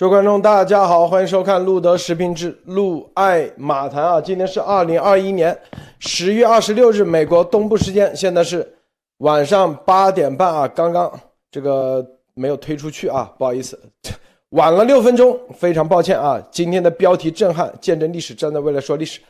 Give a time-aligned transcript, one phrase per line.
[0.00, 4.18] 各位观众，大家好，欢迎收看路德时评之路爱马谈啊！
[4.18, 5.54] 今天是二零二一年
[5.98, 8.66] 十月二十六日，美国东部时间，现在是
[9.18, 10.66] 晚上八点半啊！
[10.66, 11.12] 刚刚
[11.50, 12.02] 这个
[12.32, 13.78] 没有推出去啊，不好意思，
[14.56, 16.42] 晚了六分钟，非常抱歉啊！
[16.50, 19.20] 今天的标题震撼，见证历史，站在未来说历史。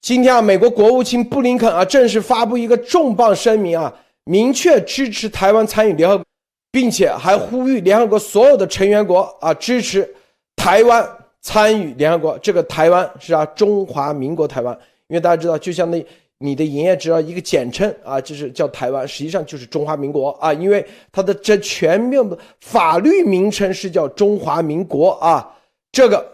[0.00, 6.24] 今天啊，美国国务卿布林肯啊，正式发布一个重磅声明啊，明确支持台湾参与联合国。
[6.72, 10.08] 并且还呼吁联合国所有的成员国啊支持
[10.54, 11.04] 台湾
[11.40, 12.38] 参与联合国。
[12.38, 14.78] 这个台湾是啊，中华民国台湾。
[15.08, 16.06] 因为大家知道，就像那
[16.38, 20.52] 你的营业执照一个简称啊，就是叫台湾，实际上就是中华民国啊。
[20.52, 25.56] 因为它的这全面的法律名称是叫中华民国啊。
[25.90, 26.24] 这个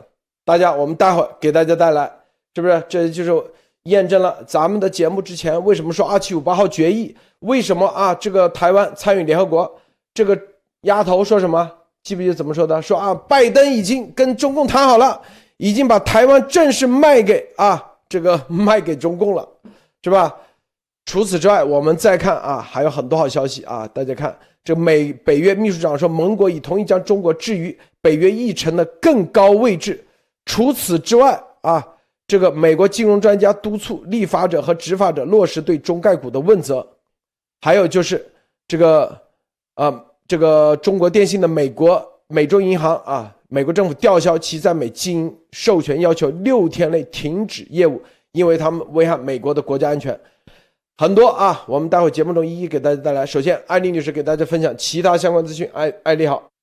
[0.45, 2.11] 大家，我们待会给大家带来，
[2.55, 2.83] 是不是？
[2.89, 3.45] 这就是
[3.85, 8.15] 验证了咱们的节目之前为什么说二七五八号决议，为什么啊？
[8.15, 9.81] 这个台湾参与联合国。
[10.17, 10.41] 这个
[10.81, 11.71] 丫头说什么？
[12.03, 12.81] 记不记得怎么说的？
[12.81, 15.21] 说啊，拜登已经跟中共谈好了，
[15.59, 19.47] 已经把台湾正式卖给啊，这个 卖给中共了，
[20.03, 20.35] 是吧？
[21.05, 23.87] 除此之外，我们再看啊，还有很多好消息啊。
[23.89, 30.03] 大家看，这美北约秘书长说，盟国已同意将中国置于北约议程的更高位置。
[30.47, 31.87] 除此之外啊，
[32.27, 36.89] 这个美国金融专家督促立法者和执法者落实对中概股的问责。
[37.61, 38.27] 还有就是
[38.67, 39.27] 这个。
[39.77, 50.19] 啊，这个中国电信的美国美洲银行啊，美国政府吊销其在美经营授权，要求六天内停止业务，因为他们危害美国的国家安全。
[50.97, 53.25] 很多啊，我们待会节目中一一给大家带来。
[53.27, 55.69] 首先，艾丽女士给大家分享其他相关资讯。
[55.73, 56.56] 艾艾丽好。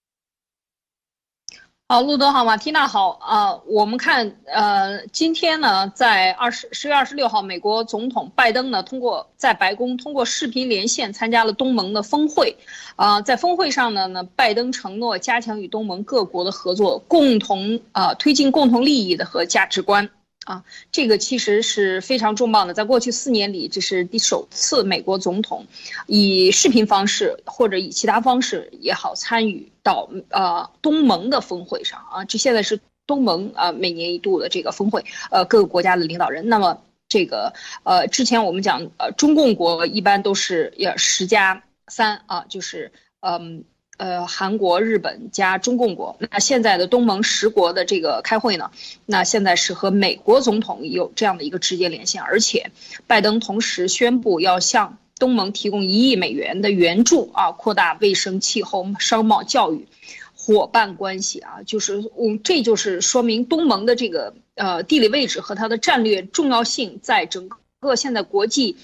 [1.89, 3.61] 好，路德好，马缇娜好啊。
[3.67, 12.55] 我们看，呃，今天呢，在二十十月二十六号，美国总统拜登呢，通过在白宫通过视频连线参加了东盟的峰会。
[12.95, 20.09] 啊，在峰会上呢，呢，拜登承诺加强与东盟各国的合作，共同啊推进共同利益的和价值观。
[20.45, 22.73] 啊，这个其实是非常重磅的。
[22.73, 25.67] 在过去四年里，这是第首次美国总统
[26.07, 32.25] 以视频方式或者以其他方式也好参与到呃东盟的峰会上啊。
[32.25, 36.49] 这现在是东盟啊每年一度的这个峰会，呃各个国家的领导人。
[36.49, 43.65] 那么这个呃之前我们讲呃中共国一般都是要十加三啊，就是嗯。
[43.95, 48.71] 呃，韩国、日本加中共国，那现在的东盟十国的这个开会呢，
[49.05, 52.71] 那现在是和美国总统有这样的一个直接连线，而且
[53.05, 59.87] 拜登同时宣布要向东盟提供一亿美元的援助啊，扩大卫生、气候、商贸、教育
[60.35, 67.55] 伙伴关系啊，就是嗯，这就是说明东盟的这个呃地理位置和它的战略重要性在整个。
[67.79, 68.75] 个现在国际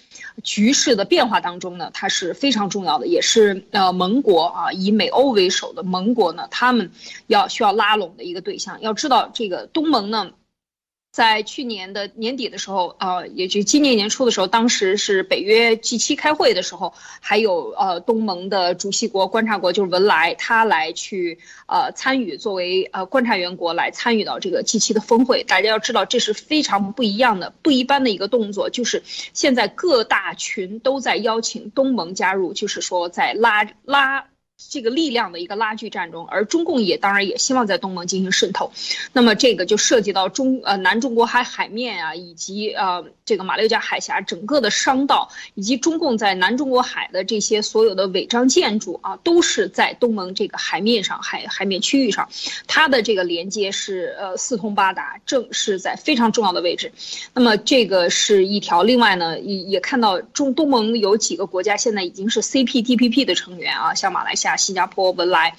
[0.44, 6.90] 局势的变化当中呢，它是非常重要的，也是呃盟国啊，以美欧为首的盟国呢，他们
[7.28, 8.80] 要需要拉拢的一个对象。
[8.82, 10.32] 要知道，这个东盟呢。
[11.12, 25.44] 在去年的年底的时候，呃，也就今年年初的时候，当时是北约 G7 开会的时候，还有呃东盟的主席国观察国就是文莱，他来去呃参与作为呃观察员国来参与到这个 G7 的峰会。
[25.44, 29.02] 大家要知道，这是非常不一样的、不一般的一个动作，就是
[29.34, 34.28] 现在各大群都在邀请东盟加入，就是说在拉拉。
[34.68, 38.72] 这个力量的一个拉锯战中，而中共也当然也希望在东盟进行渗透，
[39.14, 52.28] 那么这个就涉及到中呃南中国海海面啊，以及呃这个马六甲海峡整个的商道，以及中共在南中国海的这些所有的违章建筑啊，都是在东盟这个海面上海海面区域上，
[52.68, 56.92] 它的这个连接是呃四通八达，正是在非常重要的位置。
[57.34, 64.49] 那么这个是一条，另外呢也也看到中东盟有几个国家现在已经是 CPTPP 的成员啊，像马来西亚。
[64.58, 65.56] 新加坡、文莱，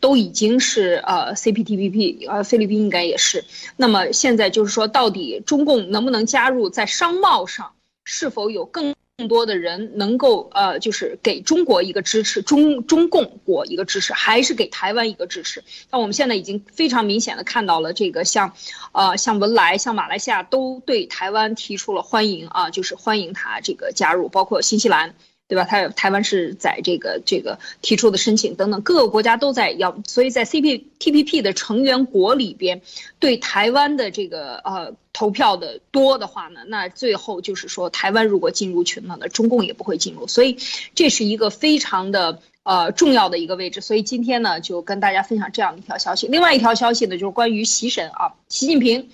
[0.00, 3.44] 都已经是呃 CPTPP，呃菲律宾应该也是。
[3.76, 6.68] 那么现在就是说，到底中共能不能加入？
[6.70, 7.72] 在商贸上，
[8.04, 8.94] 是否有更
[9.28, 15.62] 多的人能够呃，就是给中国一个支持，中中共国一个支持，还是给台湾一个支持？
[15.90, 18.52] 那我们现在已经非常明显的看到了，这个像，
[18.92, 25.14] 呃，像文莱、像马来西亚都对台湾提出了欢迎啊，就是欢迎他这个加入，包括新西兰。
[25.46, 25.64] 对吧？
[25.64, 32.80] 他台湾是在这个这个提出的申请等等，各个国家都在要，所以在 CPTPP 的成员国里边，
[33.18, 40.56] 对台湾的这个呃投票的多的话呢，那最后就是说，台湾如果进入群了，那中共也不会进入，所以
[40.94, 43.82] 这是一个非常的呃重要的一个位置。
[43.82, 46.26] 所以今天呢，就跟大家分享这样一条消息。
[46.26, 49.10] 另外一条消息呢，就是关于习神啊，习近平。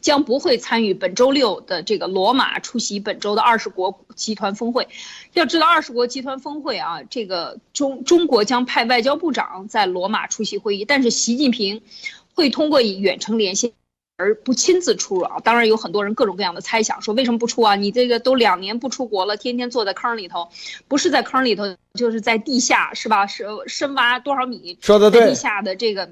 [0.00, 4.88] 将不会参与本周六的这个罗马出席本周的二十国集团峰会。
[5.32, 11.82] 要知道，二十国集团峰会啊，这个中中国将派外交部长在罗马出席会议，但是习近平
[12.34, 13.72] 会通过以远程连线。
[14.22, 17.74] 而不亲自出入啊，当然有很多人各种各样的猜想，说为什么不出啊？
[17.74, 20.50] 你这个都两年不出国了，天天坐在坑里头，
[20.88, 23.26] 不是在坑里头，就是在地下，是吧？
[23.26, 24.76] 是深挖多少米？
[24.82, 25.28] 说的对。
[25.28, 26.06] 地下的这个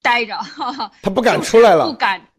[0.00, 0.38] 待着，
[1.02, 1.86] 他不敢出来了。
[1.86, 2.29] 不敢。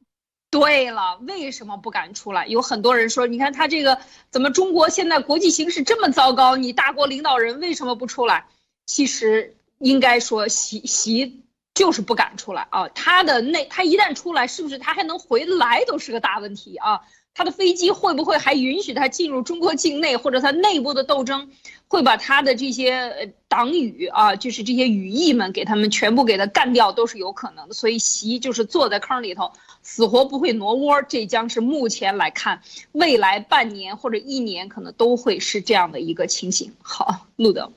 [0.52, 2.46] 对了，为什么不敢出来？
[2.46, 3.98] 有很多人说，你看他这个
[4.30, 6.56] 怎么中国现在国际形势这么糟糕？
[6.56, 8.46] 你大国领导人为什么不出来？
[8.86, 11.42] 其实应该说习习。
[11.74, 12.90] 就是不敢出来啊！
[12.90, 17.00] 他的那他一旦出来，是不是他还能回来都是个大问题啊！
[17.34, 21.50] 他的飞机会不会还允许他进入中国境内，或者他内部的斗争
[21.88, 27.74] 会把他的这些党羽啊，就是这些羽翼们给他们全部给他干掉，都是有可能的。
[27.74, 29.54] 所以习就是坐在坑里头，
[29.84, 31.02] 死活不会挪窝。
[31.02, 32.62] 这将是目前来看，
[32.92, 36.72] 未来半年或者一年可能都会是这样的一个情形。
[36.82, 37.72] 好，路德。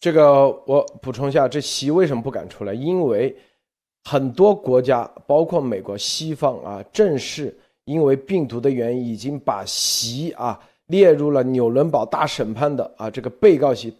[0.00, 2.72] 这个我补充一下，这习为什么不敢出来？
[2.72, 3.36] 因为
[4.04, 7.54] 很多国家，包括美国、西方啊，正是
[7.84, 13.94] 因为病毒的原因，已经把习啊列入了纽伦堡大审判的啊这个被告席。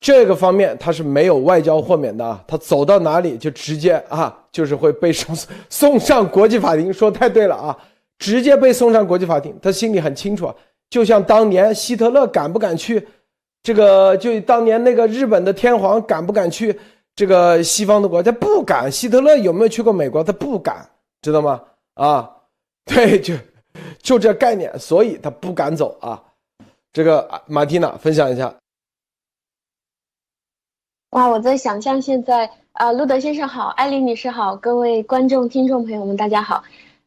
[0.00, 5.36] 这个方面他是没有外交豁免的啊，他走到哪里就直接啊， 就是会被送
[5.68, 6.90] 送上国际法庭。
[6.90, 7.76] 说太对了啊，
[8.18, 9.54] 直接被送上国际法庭。
[9.60, 10.54] 他心里很清楚啊，
[10.88, 13.06] 就像当年希特勒敢不敢去？
[13.62, 16.74] 这个就当年那个日本的天皇敢不敢去
[17.14, 18.32] 这个西方的国家？
[18.32, 18.90] 不敢。
[18.90, 20.24] 希特勒有没有去过美国？
[20.24, 20.88] 他不敢，
[21.20, 21.60] 知道吗？
[21.96, 22.30] 啊，
[22.86, 23.34] 对，就
[24.02, 26.22] 就这概念，所以他不敢走啊。
[26.90, 28.50] 这个马蒂娜分享一下。
[31.10, 36.62] 哇，我在想象现在啊，路德先生好，艾琳女士好，各位观众、听众朋友们，大家好。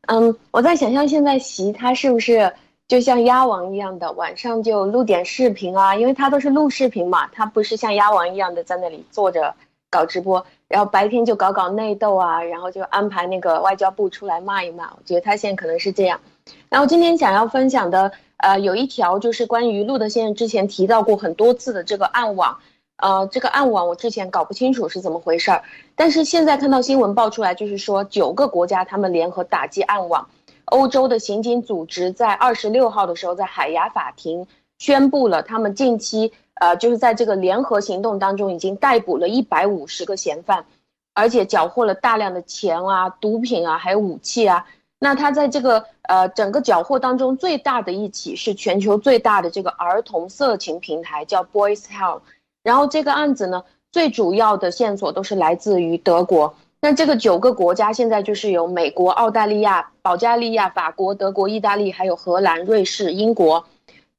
[0.07, 2.51] 嗯，我在想象现在习他是不是？
[2.89, 9.55] 就像鸭王一样的，晚上就录点视频啊，因为他都是录视频嘛，他不是像鸭王一样的在那里坐着
[9.89, 14.83] 搞直播，然后白天就搞搞内斗啊，然后就安排那个外交部出来骂一骂。
[14.83, 16.19] 我觉得他现在可能是这样。
[16.67, 22.59] 然后今天想要分享的，呃，有一条就是关于路德先生之前提到过很多次的这个暗网，
[23.03, 25.61] 呃，这个暗网我之前搞不清楚是怎么回事儿，
[25.93, 30.29] 但是现在看到新闻爆出来，就是说九个国家他们联合打击暗网。
[30.67, 34.47] 欧洲的刑警组织在二十六号的时候，在海牙法庭
[34.77, 40.65] 宣布了，他们近期呃，就是在这个联合行动当中，已经逮捕了一百五十个嫌犯，
[41.13, 44.65] 而且缴获了大量的钱啊、毒品啊，还有武器啊。
[44.97, 52.21] 那他在这个呃整个缴获当中，最大的一起是全球最大的这个儿童色情平台，叫 Boys Hell。
[52.63, 56.55] 然后这个案子呢，最主要的线索都是来自于德国。
[56.81, 63.63] 那这个九个国家现在就是由美国、澳大利亚、保加利亚、法国、德国、意大利，还有荷兰、瑞士、英国，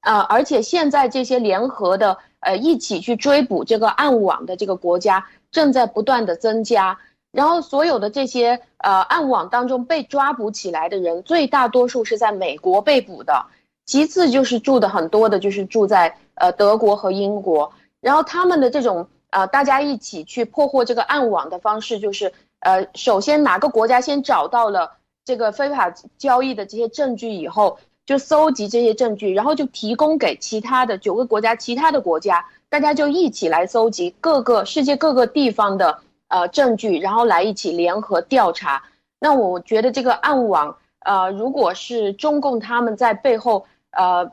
[0.00, 6.98] 呃，而且现在这些联合的呃一起去追捕这个暗网的这个国家正在不断的增加。
[7.32, 13.46] 然后所有的这些呃暗网当中被抓捕起来的人，最大多数是在美国被捕的，
[13.84, 17.72] 其次就是住的很多的就是住在呃德国和英国。
[18.04, 22.32] 然后他们的这种呃大家一起去破获这个暗网的方式就是。
[22.64, 24.92] 呃，首先哪个国家先找到了
[25.22, 38.82] 这个非法交易的这些证据以后，就搜集这些证据，然后就提供给其他的九个国家、其他的国家，大家就一起来搜集各个世界各个地方的呃证据，然后来一起联合调查。
[39.18, 44.32] 那我觉得这个暗网，呃，如果是中共他们在背后呃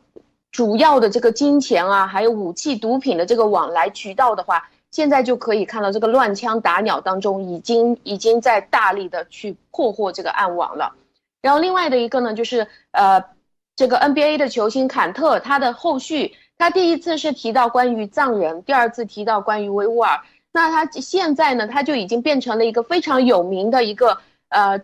[0.52, 4.70] 主要的这个金钱啊，还有武器、毒品的这个往来渠道的话。
[4.92, 10.94] 现在就可以看到，这个乱枪打鸟当中，已经已经在大力的去破获这个暗网了。
[11.42, 13.24] 然后另外的一个呢，就是呃，
[13.78, 20.20] 这个 NBA 的球星坎特，他的后续，他第一次是提到关于藏人，第二次提到关于维吾尔，
[20.52, 24.18] 那他现在呢，他就已经变成了一个非常有名的一个
[24.50, 24.78] 呃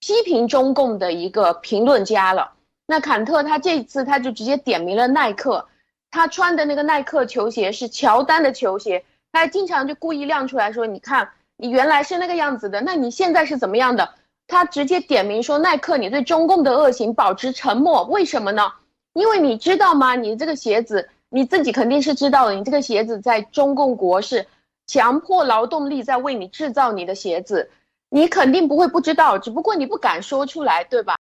[0.00, 2.52] 批评中共的一个评论家了。
[2.92, 5.66] 那坎特他这次他就直接点名了耐克，
[6.10, 9.02] 他穿的那个耐克球鞋是乔丹的球鞋。
[9.32, 14.10] 他经常就故意亮出来说：“你看，你原来是那个样子的，那你现在是怎么样的？”
[14.46, 18.70] 他直接点名说：“耐克，你对中共的恶行保持沉默，为什么呢？
[19.14, 20.14] 因为你知道吗？
[20.14, 22.52] 你这个鞋子，你自己肯定是知道的。
[22.52, 24.46] 你这个鞋子在中共国是
[24.86, 27.70] 强迫劳动力在为你制造你的鞋子，
[28.10, 31.14] 你肯定不会不知道，只不过你不敢说出来，对吧？”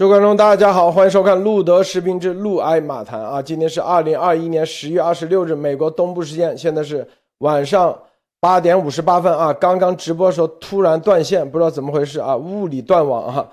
[0.00, 3.42] 各位观众，大家好，欢迎收看路德视频之路埃马谈啊！
[3.42, 7.06] 今天是二零二一年十月二十六日，美国东部时间，现在是
[7.40, 7.94] 晚上
[8.40, 9.52] 八点五十八分啊！
[9.52, 13.46] 刚刚直播的时候突然断线，不知道怎么回事啊，物理断网啊，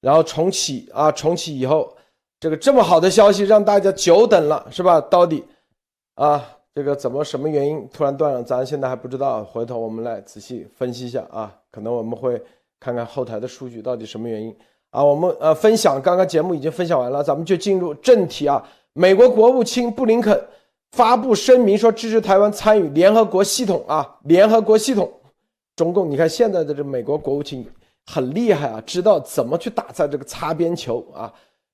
[0.00, 1.92] 然后重启啊，重启以后，
[2.38, 5.00] 这个这么好的消息让大家久等了，是吧？
[5.00, 5.42] 到底
[6.14, 6.40] 啊，
[6.72, 8.40] 这个怎么什么原因突然断了？
[8.40, 12.40] 咱现在还不知道，回头我们来仔细分析一下啊，可能我们会
[12.78, 14.56] 看看后台的数据到底什么原因。
[14.90, 18.62] 啊，我们呃分享刚刚节目已经分享完了，咱们就进入正题啊。
[18.94, 20.40] 美国国务卿布林肯
[20.92, 25.10] 发布声明说支持台湾参与联合国系统啊，联合国系统。
[25.76, 27.64] 中共，你看现在的这美国国务卿
[28.06, 31.32] 很厉害啊，知道怎么去打在这个擦边球啊。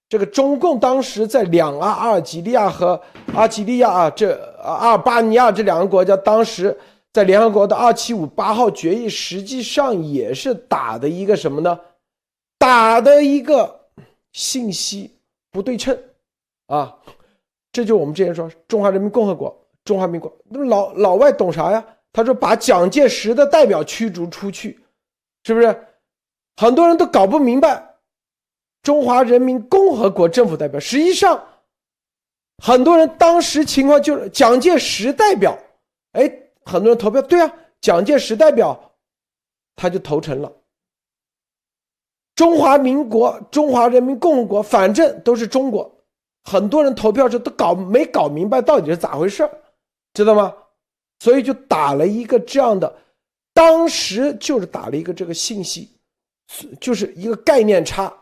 [0.09, 3.01] 这个中共当时在两阿阿尔及利亚和
[3.33, 6.77] 阿吉利亚啊，这阿尔巴尼亚这两个国家，当时
[7.13, 11.79] 在联合国的二七五八号决议，实际上也是打的一个什么呢？
[12.65, 13.79] 打的一个
[14.33, 15.15] 信息
[15.51, 15.95] 不对称
[16.69, 16.97] 啊，
[17.71, 19.55] 这就我们之前说中华人民共和国、
[19.85, 21.85] 中华民国，那么老老外懂啥呀？
[22.11, 24.81] 他说把蒋介石的代表驱逐出去，
[25.43, 25.79] 是不是？
[26.57, 27.97] 很多人都搞不明白，
[28.83, 31.47] 中华人民共和国政府代表，实际上
[32.65, 35.55] 很多人当时情况就是蒋介石代表，
[36.13, 36.33] 哎，
[36.65, 38.95] 很多人投票对啊，蒋介石代表，
[39.77, 40.51] 他就投成了。
[42.35, 45.91] 中华民国、中华人民共和国，反正都是中国。
[46.45, 49.49] 很多人投票时都搞没搞明白到底是咋回事
[50.13, 50.55] 知道吗？
[51.21, 52.95] 所以就打了一个这样的，
[53.55, 55.89] 当时就是打了一个这个信息，
[56.81, 58.13] 就是一个概念差。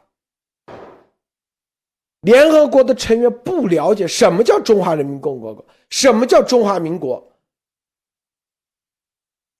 [2.20, 7.31] 联合国的成员不了解什么叫中华人民共和国，什么叫中华民国。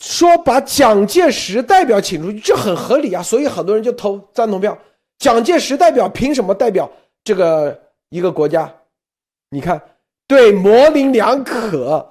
[0.02, 4.76] 说把蒋介石代表请出去，这很合理啊，所以很多人就投赞同票。
[5.18, 6.90] 蒋介石代表凭什么代表
[7.22, 8.74] 这个一个国家？
[9.50, 9.80] 你看，
[10.26, 12.08] 对模棱两可。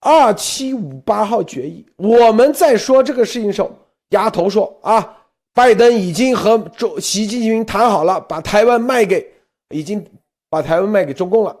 [0.00, 3.72] 二七五八号决议，我们在说这个事情时候，
[4.10, 5.16] 丫头说啊，
[5.54, 9.26] 拜登已经和中习近平谈好了，把台湾卖给，
[9.70, 10.06] 已经
[10.50, 11.56] 把台湾卖给中共了。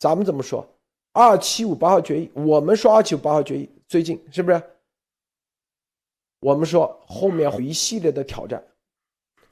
[0.00, 0.66] 咱们怎么说？
[1.12, 3.68] 二七五八号决议，我们说二七五八号决议。
[3.88, 4.62] 最近是不是？
[6.40, 8.62] 我们说后面一系列的挑战，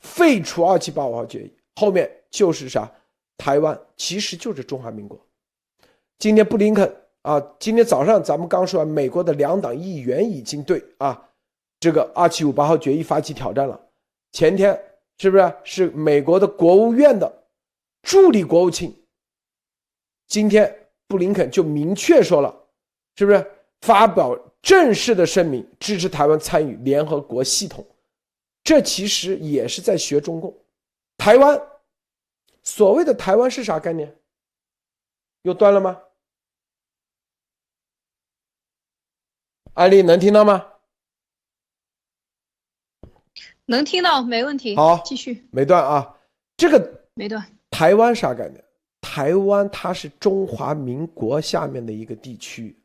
[0.01, 2.91] 废除二七八五号决议，后面就是啥？
[3.39, 5.19] 台湾其实就是中华民国。
[6.19, 11.31] 今天布林肯啊，今天早上咱们刚说完，美国的两党议员已经对啊
[11.81, 13.81] 这个二七五八号决议发起挑战了。
[14.33, 14.79] 前天
[15.19, 17.45] 是不是是美国的国务院的
[18.03, 18.95] 助理国务卿？
[20.27, 22.55] 今天布林肯就明确说了，
[23.17, 23.51] 是不是？
[23.83, 27.87] 发表正式的声明，支持台湾参与联合国系统，
[28.65, 30.57] 这其实也是在学中共。
[31.19, 31.61] 台湾
[32.63, 34.17] 所谓的台湾是啥概念？
[35.43, 36.01] 又断了吗？
[39.75, 40.67] 安利能听到吗？
[43.65, 44.77] 能听到，没问题。
[44.77, 45.47] 好，继续。
[45.51, 46.17] 没断啊，
[46.57, 47.45] 这个没断。
[47.71, 48.63] 台湾啥概念？
[49.01, 52.79] 台湾它是中华民国下面的一个地区。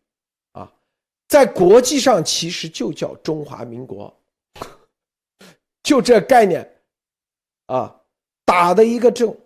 [1.28, 4.16] 在国际上，其实就叫中华民国，
[5.84, 6.68] 就这概念，
[7.66, 7.94] 啊，
[8.46, 9.38] 打的一个这种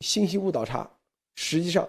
[0.00, 0.88] 信息误导差。
[1.34, 1.88] 实际上，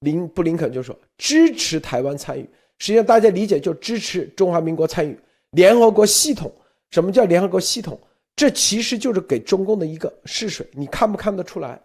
[0.00, 2.42] 林布林肯就说支持台湾参与，
[2.78, 5.18] 实际上大家理解就支持中华民国参与
[5.52, 6.52] 联合国系统。
[6.90, 7.98] 什么叫联合国系统？
[8.36, 11.80] 这其实就是给中共的一个试水，你看不看得出来？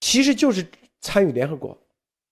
[0.00, 0.66] 其实就是
[1.00, 1.78] 参与联合国，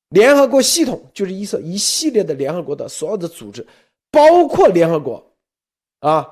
[0.09, 3.65] 联合国系统就是一色一系列的联合国的所有的组织。
[4.13, 5.25] 包括联合国，
[6.01, 6.29] 啊，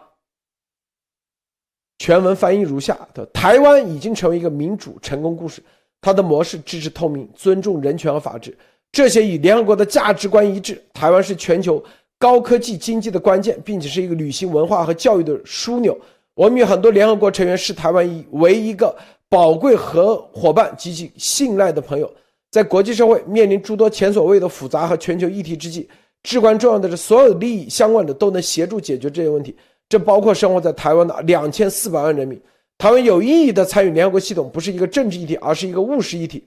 [1.99, 5.63] 全文翻译如下：的台湾已经成为一个民主成功故事，
[6.01, 8.57] 它的模式支持透明、尊重人权和法治，
[8.93, 10.81] 这些与联合国的价值观一致。
[10.93, 11.83] 台湾是全球
[12.19, 15.99] 高科技经济的关键，并且是一个旅行文化和教育的枢纽。
[16.35, 18.95] 我们与很多联合国成员视台湾以为一个
[19.29, 22.11] 宝贵合伙伴及其信赖的朋友，
[22.51, 25.89] 在国际社会面临诸多前所未有的复杂和全球议题之际。
[26.23, 29.57] 至关重要的是，所有利益相关的都能协助解决这些问题。
[29.89, 32.41] 这包括生活在台湾的两千四百万人民。
[32.79, 36.47] 台湾有意义的参与联合国系统，不是一个政治议题，而是一个务实议题。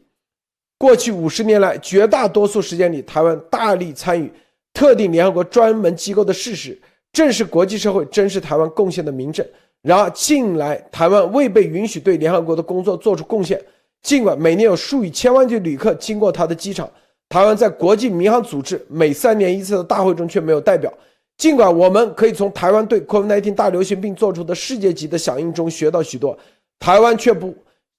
[0.80, 4.32] 过去五十年来，绝大多数时间里，台湾大力参与
[4.74, 6.80] 特定联合国专门机构的事实，
[7.12, 9.46] 正是国际社会珍视台湾贡献的明证。
[9.82, 13.62] 然而，近来台湾未被允许对联合国的工作做出贡献，
[14.01, 16.89] 尽管每年有数以千万计旅客经过他的机场。
[17.34, 20.94] 台湾在国际民航组织每三年一次的大会中却没有代表。
[21.36, 26.38] 尽管我们可以从台湾对 COVID-19 大流行病做出的世界级的响应中学到许多，
[26.78, 27.52] 台湾却不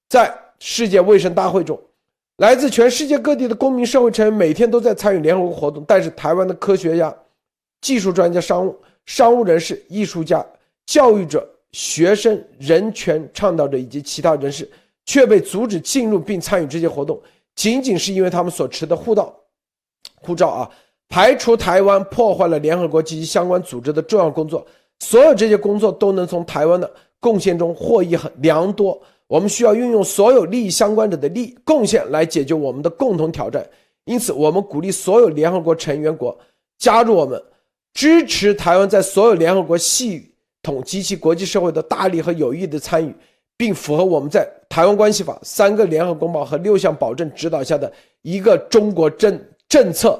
[0.07, 1.77] 在世界卫生大会中，
[2.37, 7.13] 来自全世界各地的公民社会成员每天都在参与联合国活动，但是台湾的科学家、
[7.81, 8.73] 技术专家、商务
[9.05, 10.41] 商务人士、艺术家、
[10.85, 14.65] 教育者、学生、人权倡导者以及其他人士
[15.05, 17.21] 却被阻止进入并参与这些活动，
[17.55, 19.33] 仅仅是因为他们所持的护照，
[20.15, 20.69] 护照啊，
[21.07, 24.65] 排除台湾破坏了联合国及其相关组织的重要工作。
[24.99, 29.01] 所有这些工作都能从台湾的贡献中获益很良多。
[29.27, 33.67] 我们需要运用所有利益相关者的利益贡献来解决我们的共同挑战。
[34.05, 36.37] 因此，我们鼓励所有联合国成员国
[36.77, 37.41] 加入我们，
[37.93, 40.31] 支持台湾在所有联合国系
[40.61, 43.13] 统及其国际社会的大力和有益的参与，
[43.57, 50.19] 并符合我们在《台湾关系法》三个联合公报和六项保证指导下的一个中国政政策。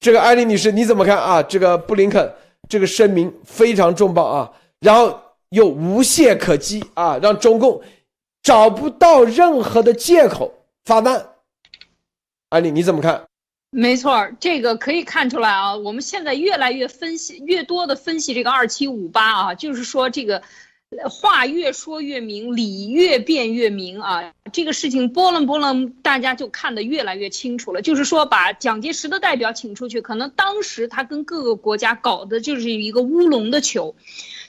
[0.00, 1.42] 这个艾丽女士你怎么看啊？
[1.42, 2.32] 这个布林肯。
[2.68, 5.18] 这个声明非常重磅啊，然后
[5.50, 7.80] 又无懈可击啊，让中共
[8.42, 10.52] 找不到任何的借口
[10.84, 11.24] 发难。
[12.50, 13.24] 安利你怎么看？
[13.70, 20.42] 没错，这个可以看出来啊，我们现在越来越分析，越多的分析这个二七五八啊，就是说这个。
[21.08, 24.32] 话越说越明，理越辩越明啊！
[24.52, 27.82] 这个事情波楞波楞，大家就看得越来越清楚了。
[27.82, 33.94] 就是说，把蒋介石的代表请出去，可能当时他跟各个国家搞的就是一个乌龙的球，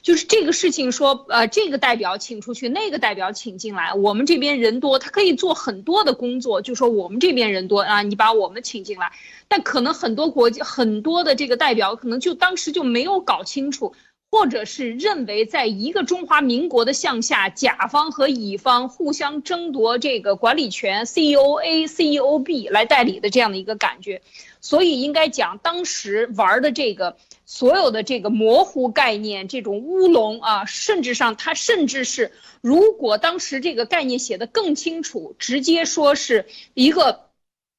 [0.02, 6.62] 就是这个事情说，呃，这个代表请出去，那个代表请进来，我们这边人多，他可以做很多的工作。
[6.62, 9.12] 就说我们这边人多啊，你把我们请进来，
[9.50, 13.94] 但可能很多国家很多的这个代表，可能就当时就没有搞清楚。
[14.32, 24.22] 或者是认为，在一个中华民国的项下，甲方和乙方互相争夺这个管理权，CEO A，CEO B 来代理的这样的一个感觉，
[24.62, 32.32] 所以应该讲，当时玩的这个所有的这个模糊概念，这种乌龙啊，甚至上他甚至是，
[32.62, 36.46] 如果当时这个概念写的更清楚，直接说是
[36.76, 37.29] 一个。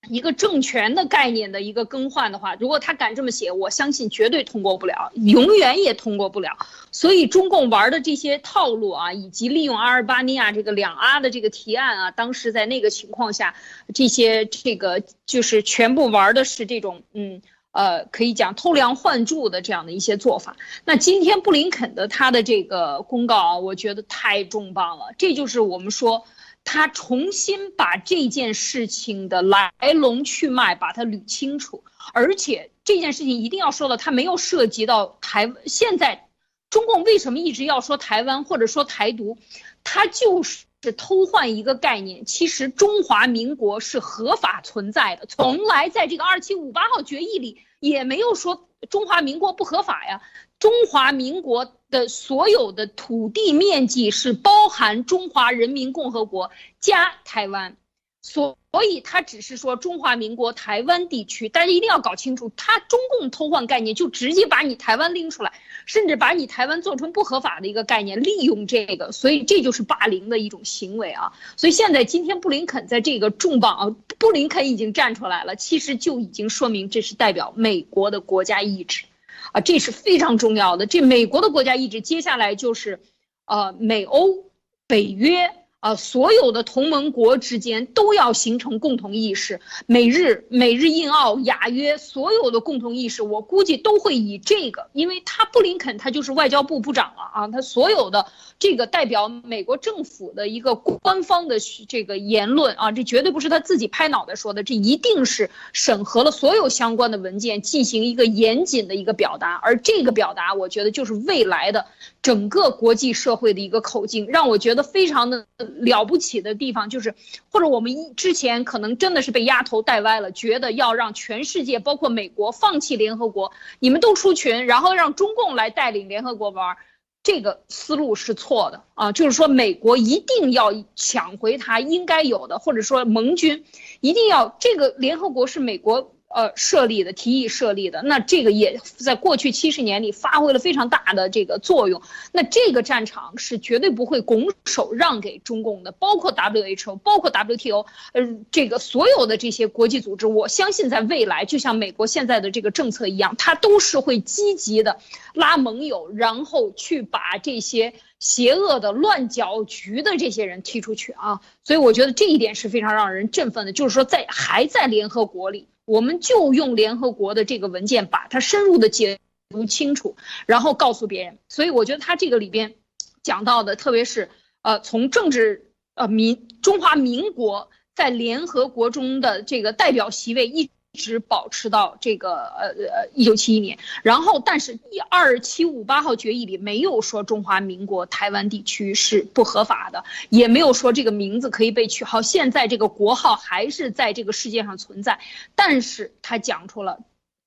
[0.09, 6.57] 一个政权的概念的一个更换的话，如果他敢这么写，我相信绝对通过不了，永远也通过不了。
[6.90, 13.54] 所以中共玩的这些套路啊，以及利用阿尔巴尼亚这个两阿的这个提案啊，当时在那个情况下，
[13.95, 20.56] 这些这个就是全部玩的是这种嗯呃，可以讲偷梁换柱的这样的一些做法。
[20.84, 26.25] 那今天布林肯的他的这个公告啊，我觉得太重磅了，这就是我们说。
[26.65, 35.53] 他重新把这件事情的来龙去脉把它捋清楚，而且这件事情一定要说到，他没有涉及到台。
[35.67, 36.29] 现在
[36.69, 39.37] 中共为什么一直要说台湾或者说台独？
[39.83, 42.25] 他就是偷换一个概念。
[42.25, 50.21] 其实中华民国是合法存在的，从来在这个二七五八号决议里也没有说中华民国不合法呀。
[50.59, 57.76] 中华民国的所有的土地面积是包含中华人民共和国加台湾，
[58.23, 58.57] 所
[58.89, 65.53] 以他只是说中华民国台湾地区，大家一定要搞清楚，他中共偷换概念就直接把你台湾拎出来，
[65.87, 71.33] 甚至把你台湾做成不合法的一个概念，利用这个，所以这就是霸凌的一种行为啊！
[71.57, 79.05] 所以现在今天布林肯在这个重磅啊，布林肯已经站出来了，其实就已经说明这是代表美国的国家意志。
[79.52, 80.86] 啊，这是非常重要的。
[80.86, 83.00] 这美国的国家意志，接下来就是，
[83.45, 84.50] 呃，美欧、
[84.86, 85.60] 北约。
[85.80, 98.26] 啊，所有的同盟国之间都要形成共同意识，美日、美日印澳、亚约所有的共同意识，我估计都会以这个，因为他布林肯他就是外交部部长了啊，他所有的
[98.58, 111.86] 这个代表美国政府的一个官方的这个言论啊，这绝对不是他自己拍脑袋说的，这一定是审核了所有相关的文件，进行一个严谨的一个表达，而这个表达，我觉得就是未来的
[112.23, 115.47] 整个国际社会的一个口径，让我觉得非常的。
[115.80, 117.15] 了不起的地方就是，
[117.50, 126.76] 或者我们一之前可能真的是被丫头带歪了，觉得要让全世界，包括美国放弃联合国，你们都出群，然后让中共来带领联合国玩，
[127.23, 129.13] 这个思路是错的啊！
[129.13, 133.65] 就是说，美国一定要抢回它应该有的，或者说盟军
[134.00, 136.15] 一定要这个联合国是美国。
[136.32, 142.02] 呃，设立的提议设立的，那这个也在过去七十年里发挥了非常大的这个作用。
[142.30, 155.00] 那这个战场是绝对不会拱手让给中共的，包括 WHO，包括 WTO，呃，这个所有的这些国际组织，我相信在未来，就像美国现在的这个政策一样，它都是会积极的
[155.34, 161.40] 拉盟友，然后去把这些邪恶的乱搅局的这些人踢出去啊。
[161.64, 165.66] 所以我觉得这一点是非常让人振奋的，就是说在还在联合国里。
[165.91, 170.15] 我们就用联合国的这个文件，把它深入的解读清楚，
[170.47, 171.39] 然后告诉别人。
[171.49, 172.76] 所以我觉得他这个里边
[173.25, 174.31] 讲到的，特别是
[174.63, 180.71] 呃从政治呃民中华民国在联合国中的这个代表席位一。
[180.93, 192.23] 一直保持到这个呃呃一九七一年，然后但是一二七五八号决议里没有说中华民国台湾地区是不合法的，也没有说这个名字可以被取号。
[192.23, 195.21] 现在这个国号还是在这个世界上存在，
[195.55, 196.99] 但是他讲出了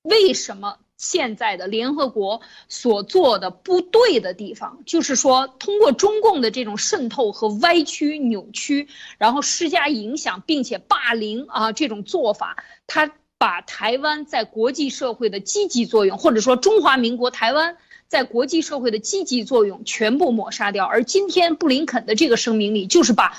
[0.02, 13.12] 为什么现在的联合国所做的不对的地方，就是说通过中共的这种渗透和歪曲扭曲，然后施加影响，并且霸凌啊这种做法，他。
[13.38, 17.76] 把台湾在国际社会的积极作用，或者说中华民国台湾
[18.08, 23.36] 在国际社会的积极作用全部抹杀掉，而今天布林肯的这个声明里，就是把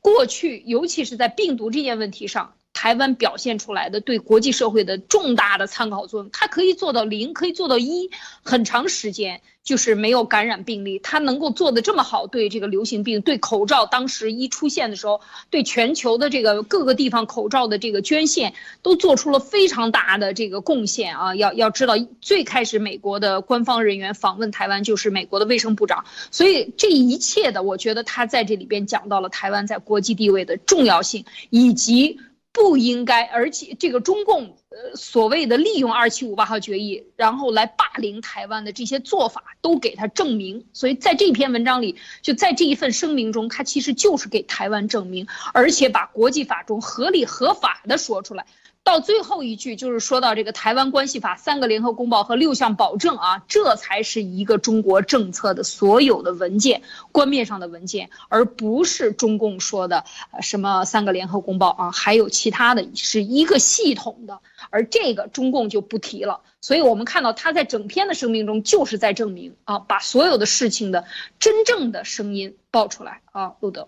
[0.00, 2.54] 过去，尤其是在病毒这件问题上。
[2.78, 8.08] 台湾表现出来的对国际社会的重大的参考作用，它可以做到零，可以做到一，
[8.44, 11.00] 很长时间就是没有感染病例。
[11.00, 21.34] 它能够做的这么好，对这个流行病，对口罩，当时一出现的时候，对全球的这个各个地方口罩的这个捐献，都做出了非常大的这个贡献啊！
[21.34, 32.20] 要要知道，最开始美国的官方人员访问台湾就是美国的卫生部长，所以这一切的，我觉得他在这里边讲到了台湾在国际地位的重要性，以及。
[32.58, 40.66] 不应该，而且这个中共呃所谓的利用二七五八号决议，然后来霸凌台湾的这些做法，都给他证明。
[40.72, 48.46] 所以在这篇文章里，就在这一份声明中，他其实就是给台湾证明，而且把国际法中合理合法的说出来。
[48.84, 56.80] 到最后一句就是说到这个《台湾关系法》三个联合公报和六项保证啊，这才是一个中国政策的所有的文件，
[57.12, 60.04] 官面上的文件，而不是中共说的
[60.40, 66.40] 什么三个联合公报啊，还有其他的是一个系统的，而这个中共就不提了。
[66.62, 71.04] 所以我们看到他在整篇的声明中就是在证明啊，把所有的事情的
[71.38, 73.86] 真正的声音报出来啊，路德。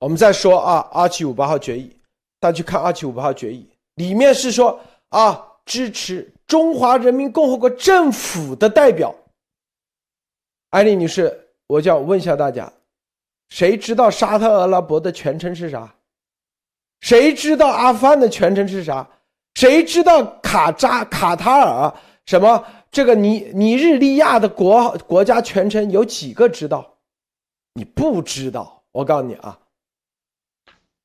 [0.00, 1.96] 我们再说啊，二七五八号决议，
[2.38, 3.66] 大家去看二七五八号决议。
[3.94, 9.14] 里面是说啊，支持中华人民共和国政府的代表。
[10.70, 12.72] 艾丽女士，我就要问一下大家，
[13.50, 15.94] 谁知道沙特阿拉伯的全称是啥？
[17.00, 19.06] 谁知道阿富汗的全称是啥？
[19.54, 26.96] 谁知道卡扎卡塔尔什么这个尼尼日利亚的国国家全称有几个知道？
[27.74, 29.58] 你不知道，我告诉你啊，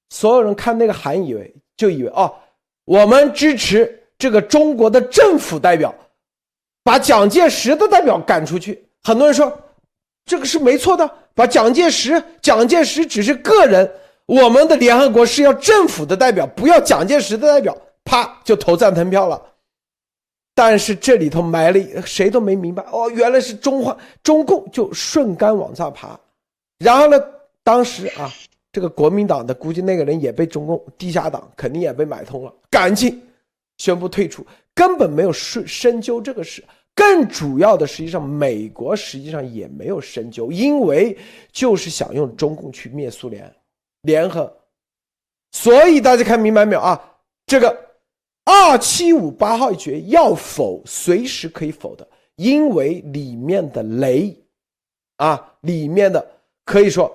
[0.09, 2.33] 所有人看那个函以为就以为哦。
[2.87, 5.93] 我们支持这个中国的政府代表，
[6.83, 8.81] 把蒋介石的代表赶出去。
[9.03, 9.51] 很多人说，
[10.25, 11.09] 这个是没错的。
[11.35, 13.91] 把蒋介石，蒋介石只是个人，
[14.25, 17.77] 我们的联合国是要政府的代表，不要蒋介石的代表。
[18.05, 19.41] 啪，就投赞成票了。
[20.55, 22.81] 但是这里头埋了，谁都没明白。
[22.89, 26.17] 哦，原来是中华中共就顺杆往上爬。
[26.79, 27.21] 然后呢，
[27.65, 28.31] 当时啊。
[28.77, 33.19] 这个国民党的估计那个人也被中共地下党肯定也被买通了，赶紧
[33.79, 36.63] 宣布退出，根本没有深深究这个事。
[36.93, 41.17] 更主要的，实际上美国实际上也没有深究，因为
[41.51, 43.51] 就是想用中共去灭苏联，
[44.03, 44.55] 联合。
[45.53, 47.01] 所以大家看明白没有啊？
[47.47, 47.75] 这个
[48.45, 54.37] 二七五八号决要否随时可以否的，因为里面的雷
[55.15, 56.23] 啊，里面的
[56.63, 57.11] 可以说。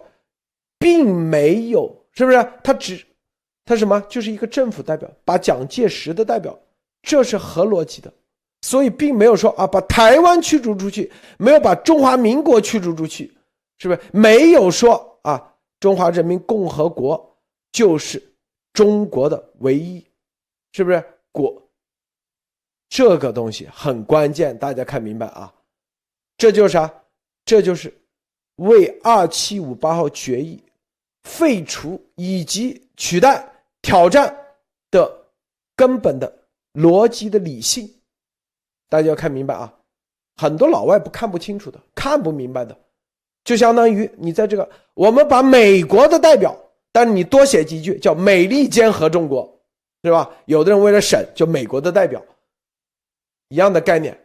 [0.83, 2.53] 并没有，是不是？
[2.63, 3.03] 他只，
[3.65, 4.01] 他什么？
[4.09, 6.59] 就是一个政府代表，把蒋介石的代表，
[7.03, 8.13] 这是合逻辑的。
[8.63, 13.33] 所以并没有说啊，把台湾驱逐出去，没有把中华民国驱逐出去，
[13.79, 14.01] 是不是？
[14.13, 17.37] 没有说啊，中华人民共和国
[17.73, 18.23] 就是
[18.73, 20.05] 中国的唯一，
[20.73, 21.03] 是不是？
[21.33, 21.61] 国
[22.89, 25.53] 这个东西很关键，大家看明白啊？
[26.37, 26.93] 这就是啥？
[27.45, 27.93] 这就是
[28.57, 30.63] 为二七五八号决议。
[31.25, 34.37] 废除以及取代挑战
[34.91, 35.27] 的
[35.77, 36.33] 根本的
[36.75, 37.89] 逻辑的理性，
[38.89, 39.73] 大家要看明白啊！
[40.37, 42.77] 很多老外不看不清楚的，看不明白的，
[43.45, 46.57] 就相当于你在这个我们把美国的代表，
[46.91, 49.61] 但是你多写几句叫“美利坚合众国”，
[50.03, 50.31] 是吧？
[50.47, 52.25] 有的人为了省就美国的代表，
[53.49, 54.19] 一样的概念。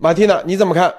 [0.00, 0.92] 马蒂娜，你怎么看？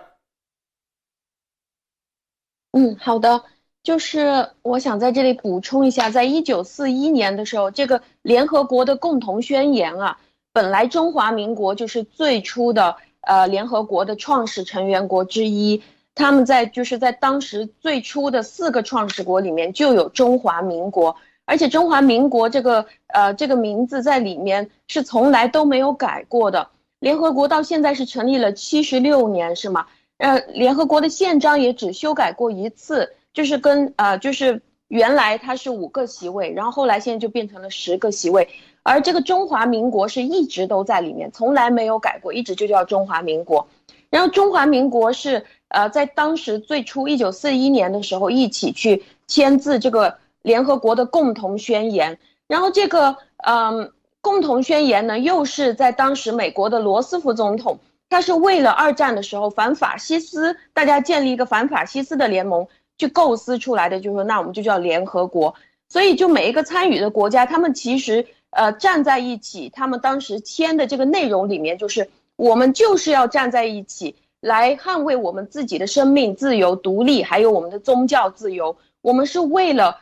[2.72, 3.44] 嗯，好的。
[3.86, 10.18] 就是我想在这里补充一下，在一九四一年的时候，这个联合国的共同宣言啊，
[10.52, 15.84] 本来中华民国就是最初的呃联合国的创始成员国之一，
[16.16, 26.70] 他们在就是在当时最初的四个创始国里面就有中华民国，而且中华民国这个呃这个名字在里面是从来都没有改过的。
[27.00, 29.86] 联合国到现在是成立了七十六年，是吗？
[30.18, 33.14] 呃，联合国的宪章也只修改过一次。
[33.36, 38.48] 就是跟呃，就是原来它是五个席位，然后后来现在就变成了十个席位，
[38.82, 43.68] 而这个中华民国是一直都在里面，从来没有改过，一直就叫中华民国。
[44.10, 52.18] 然后中华民国是呃在当时最初一九四一年的时候一起去签字这个联合国的共同宣言，
[52.48, 62.66] 然后这个嗯共同宣言呢又是在当时美国的罗斯福总统，他是为了二战的时候反法西斯，大家建立一个反法西斯的联盟。
[62.98, 65.56] 去构思出来的，就是说，那我们就叫联合国。
[65.88, 78.78] 所以，就每一个参与的国家，他们其实呃站在一起，他们当时签的这个内容里面，就是我们就是要站在一起，来捍卫我们自己的生命、自由、独立，还有我们的宗教自由。
[79.02, 80.02] 我们是为了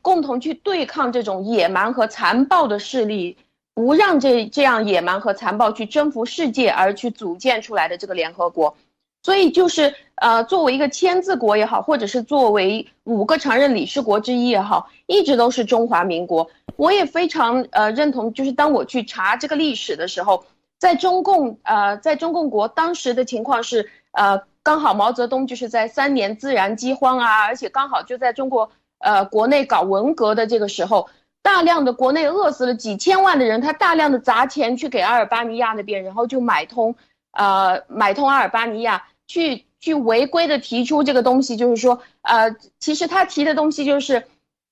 [0.00, 3.36] 共同去对抗这种野蛮和残暴的势力，
[3.74, 8.76] 不让这这样野蛮和残暴去征服世界，而去组建出来的这个联合国。
[9.22, 16.50] 所以就是呃，作为一个签字国也好，或者是作为五个常任理事国之一也好，一直都是中华民国。
[16.76, 20.44] 我也非常呃认同，就是当我去查这个历史的时候，
[20.78, 31.08] 在中共呃，在中共国当时的情况是呃，刚好毛泽东就是在三年自然饥荒啊，而且刚好就在中国呃国内搞文革的这个时候，
[31.42, 36.94] 大量的国内饿死了几千万的人，他大量的砸钱去给阿尔巴尼亚那边，然后就买通
[37.38, 39.06] 呃买通阿尔巴尼亚。
[39.30, 44.24] 去去违规的提出这个东西，就是说，呃，其实他提的东西就是，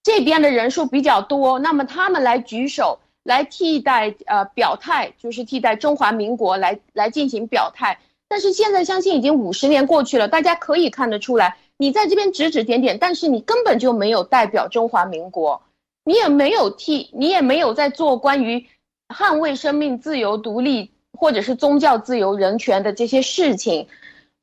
[0.03, 7.99] 这边的人数比较多，那么他们来举手来替代，呃，表态，就是替代中华民国来来进行表态。
[8.29, 15.63] 但是现在相信已经五十年过去了，大家可以看得出来，你在这边指指点点，但是你根本就没有代表中华民国，
[16.03, 18.67] 你也没有替，你也没有在做关于
[19.15, 23.89] 捍卫生命、自由、独立，或者是宗教自由、人权的这些事情。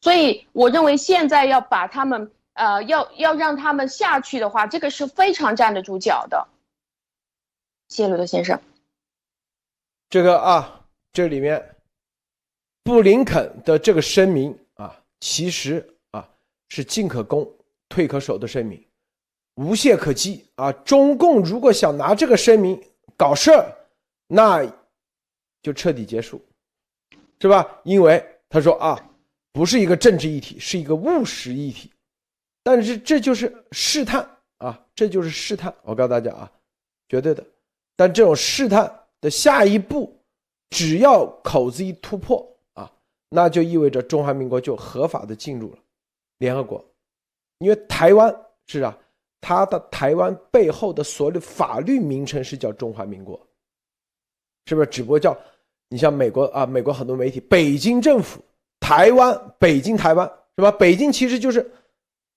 [0.02, 6.48] 所以我认为现在要把他们，呃，要要让他们下去的话，这个是非常站得住脚的。
[7.88, 8.60] 谢鲁德先生，
[10.10, 10.82] 这个啊，
[11.14, 11.76] 这里面
[12.84, 16.28] 布林肯的这个声明啊，其实啊
[16.70, 17.50] 是进可攻，
[17.88, 18.84] 退可守的声明，
[19.56, 20.72] 无懈可击啊。
[20.72, 22.82] 中共如果想拿这个声明
[23.16, 23.72] 搞事儿，
[24.28, 24.66] 那
[25.62, 26.42] 就彻底结束，
[27.44, 27.80] 是吧？
[27.84, 28.98] 因为他说啊。
[29.56, 31.94] 不是一个政治议题，是一个务实议题，
[32.64, 34.28] 但是这就是试探
[34.58, 35.72] 啊，这就是试探。
[35.84, 36.52] 我告诉大家啊，
[37.08, 37.46] 绝对的。
[37.96, 40.12] 但这种试探的下一步，
[40.72, 42.92] 只要口子一突破啊，
[43.30, 45.78] 那就意味着中华民国就合法的进入了
[46.40, 46.84] 联合国，
[47.60, 48.98] 因为台湾是啊，
[49.40, 53.40] 它的台湾背后的所有法律名称是叫中华民国，
[54.66, 54.88] 是不是？
[54.88, 55.38] 只不过叫
[55.94, 58.42] 你像美国啊，美国很多媒体，北京政府。
[58.80, 60.28] 台湾，北京，台湾
[60.58, 60.72] 是吧？
[60.72, 61.72] 北京其实就是，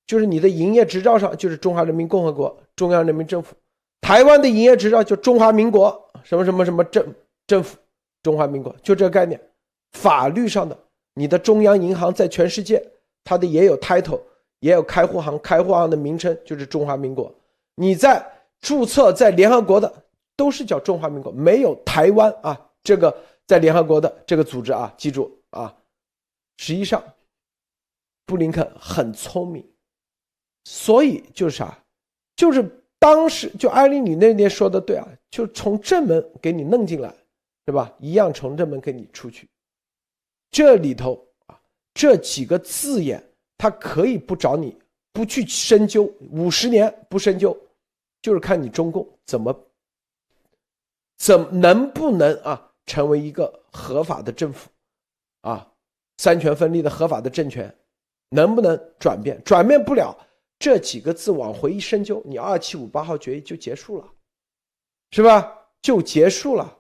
[0.06, 3.56] 就是你的营业执照上就是中华人民共和国中央人民政府，
[4.02, 7.02] 台湾的营业执照就中华民国什么什么什么政
[7.46, 7.78] 政府，
[8.22, 9.40] 中华民国就这个概念。
[9.92, 10.76] 法律上的，
[11.14, 12.86] 你的中央银行在全世界，
[13.24, 14.20] 它的也有 title，
[14.60, 17.34] 也有开户行，开户行的名称就是中华民国。
[17.74, 18.22] 你在
[18.60, 19.90] 注册在联合国的
[20.36, 23.16] 都是叫中华民国，没有台湾啊，这个
[23.46, 25.74] 在联合国的这个组织啊，记住啊。
[26.58, 27.02] 实际上，
[28.24, 29.64] 布林肯很聪明，
[30.64, 31.78] 所以就是啥，
[32.34, 32.66] 就是
[32.98, 37.14] 当时就艾丽你那天说的对啊，就从正门给你弄进来，
[37.64, 37.92] 对吧？
[37.98, 39.46] 一样从正门给你出去。
[40.50, 41.60] 这里头啊，
[41.92, 43.22] 这几个字眼，
[43.58, 44.74] 他可以不找你，
[45.12, 47.56] 不去深究，五十年不深究，
[48.22, 49.54] 就是看你中共怎么，
[51.18, 54.70] 怎能不能啊成为一个合法的政府，
[55.42, 55.70] 啊。
[56.18, 57.70] 三权分立的合法的政权，
[58.30, 59.38] 能不能转变？
[59.44, 60.16] 转变不了，
[60.58, 64.08] 这几个字往回一深究，你二七五八号决议就结束了，
[65.10, 65.68] 是吧？
[65.82, 66.78] 就结束了，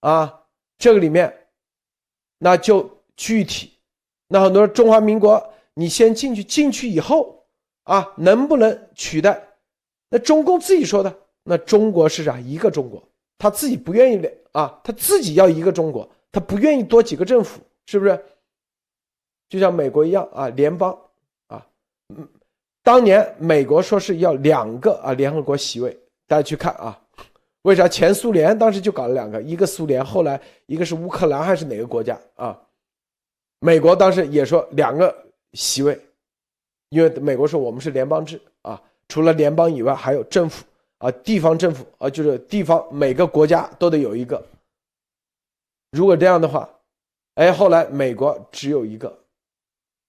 [0.00, 0.42] 啊，
[0.78, 1.46] 这个里面，
[2.38, 3.78] 那就具体，
[4.26, 7.46] 那很多中华民国，你先进去，进去以后，
[7.84, 9.48] 啊，能不能取代？
[10.10, 12.36] 那中共自己说的，那中国是啥？
[12.40, 13.00] 一个中国，
[13.38, 18.24] 他自己不愿意啊，他自己要一个中国，他不愿意多几个政府，是不是？
[19.48, 20.98] 就像美国一样啊，联邦
[21.48, 21.64] 啊，
[22.08, 22.26] 嗯，
[22.82, 25.96] 当年美国说是要两个啊联合国席位，
[26.26, 26.98] 大家去看啊，
[27.62, 32.58] 为啥前苏联当时就搞了两个，一个苏联，后来一个是乌克兰还是哪个国家啊？
[33.60, 35.14] 美国当时也说两个
[35.52, 35.98] 席位，
[36.88, 40.64] 因为美国说我们是联邦制啊，除了联邦以外还有政府
[41.06, 44.44] 啊，地方政府啊，就是地方每个国家都得有一个。
[45.92, 46.68] 如果这样的话，
[47.34, 49.16] 哎，后来美国只有一个。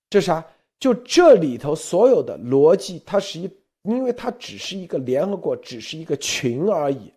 [0.09, 0.43] 这啥？
[0.79, 3.47] 就这里头所有的逻辑，它是一
[3.83, 7.13] 因为它只是一个联合国，只是一个群而已，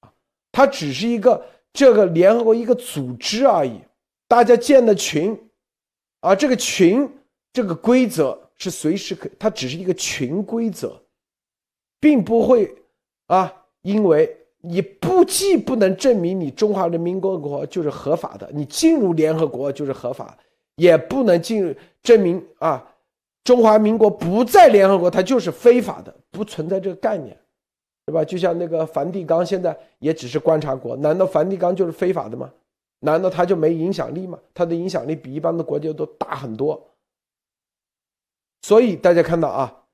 [0.00, 0.12] 啊，
[0.50, 3.80] 它只是一个这个联合国一个组织而已，
[4.28, 5.50] 大家建的群，
[6.20, 7.10] 啊，这个群
[7.54, 11.00] 这个规则是随时可，它只是一个群规则，
[11.98, 12.74] 并不会
[13.32, 20.36] 啊，因为你不既不能证明你中华人民共和国就是合法的，你进入联合国就是合法，
[20.76, 22.86] 也不能进入证明啊。
[23.42, 27.34] 中华民国不在联合国，它就是非法的，不存在这个概念，
[28.04, 28.22] 对吧？
[28.22, 32.52] 就像那个梵蒂冈现在也只是观察国，难道梵蒂冈就是非法的吗？
[33.00, 34.38] 难道它就没影响力吗？
[34.52, 36.94] 它的影响力比一般的国家都大很多。
[38.60, 39.84] 所以大家看到啊，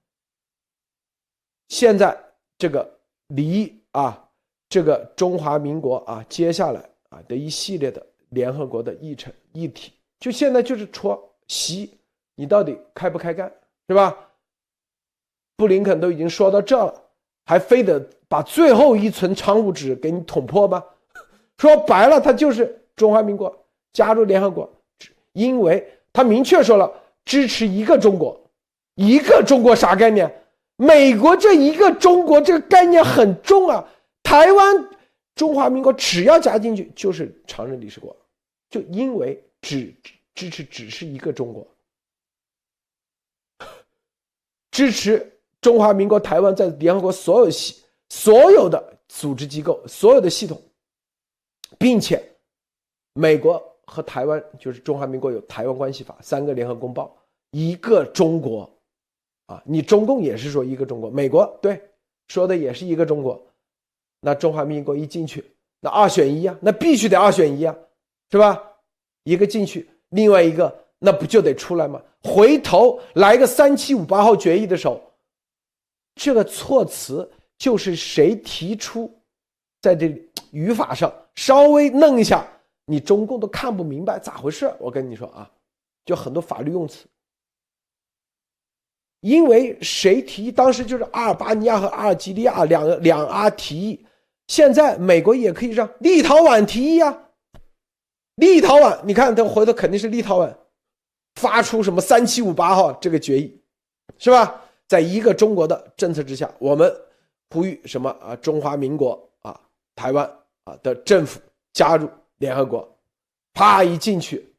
[1.68, 2.18] 现在
[2.59, 2.97] 这个
[3.29, 4.29] 离啊，
[4.69, 11.91] 这个中华民国啊，接下来啊的一系列的联合国的议程议题，就现在就是戳习。
[12.35, 13.53] 你到底开不开干，
[13.88, 14.17] 是吧？
[15.57, 16.95] 布林肯都已经说到这了，
[17.45, 20.85] 还非得把最后一层窗户纸给你捅破吗？
[21.59, 24.71] 说白了，他就是中华民国加入联合国，
[25.33, 26.88] 因为他明确说了
[27.25, 28.41] 支持一个中国，
[28.95, 30.33] 一个中国啥概念？
[30.81, 33.87] 美国这一个中国这个概念很重啊。
[34.23, 34.88] 台湾
[35.35, 38.17] 中华民国只要加进去就是常任理事国，
[38.71, 39.93] 就因为只
[40.35, 41.67] 支持只是一个中国。
[44.71, 50.62] 支持中华民国台湾在联合国所有系所有的组织机构、所有的系统，
[51.77, 52.23] 并且
[53.14, 57.17] 美国和台湾就是中华民国有《台湾关系法》三个联合公报，
[57.51, 58.71] 一个中国，
[59.48, 61.82] 啊，你中共也是说一个中国，美国对
[62.28, 63.38] 说的也是一个中国，
[64.20, 65.44] 那中华民国一进去，
[65.80, 67.76] 那二选一啊，那必须得二选一啊，
[68.30, 68.62] 是吧？
[69.24, 70.72] 一个进去，另外一个。
[71.00, 72.02] 那不就得出来吗？
[72.24, 75.00] 回头来个三七五八号决议的时候，
[76.16, 79.08] 这个措辞就是谁提出，
[79.80, 80.12] 在这
[80.50, 82.44] 语法上稍微弄一下，
[82.84, 84.68] 你中共都看不明白咋回事。
[84.80, 85.48] 我跟你说啊，
[86.04, 87.06] 就很多法律用词，
[89.20, 94.07] 因为谁提，当时就是阿尔巴尼亚和阿尔及利亚两两阿提议，
[94.46, 97.24] 现在美国也可以让立陶宛提议啊。
[98.37, 100.54] 立陶宛，你看，他回头肯定是立陶宛。
[101.35, 103.61] 发出什么三七五八号这个决议，
[104.18, 104.61] 是吧？
[104.88, 106.92] 在一个中国的政策之下，我们
[107.50, 108.35] 呼吁什么啊？
[108.37, 109.61] 中华民国啊，
[109.94, 110.28] 台湾
[110.64, 111.40] 啊的政府
[111.72, 112.88] 加入联合国。
[113.54, 114.52] 啪一进去，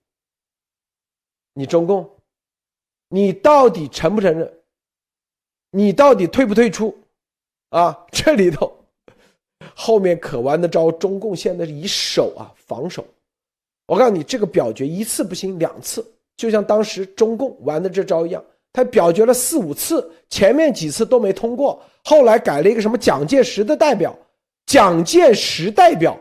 [1.53, 2.09] 你中共，
[3.09, 4.51] 你到底承不承认？
[5.71, 6.97] 你到底退不退出？
[7.69, 8.71] 啊，这里头
[9.75, 13.05] 后面可玩的招，中共现在是以守啊防守。
[13.87, 16.05] 我告诉你，这个表决一次不行，两次。
[16.37, 24.17] 就像当时中共玩的这招一样，他表决了四五次，前面几次都没通过，后来改了一个什么蒋介石的代表，
[24.65, 26.17] 蒋介石代表，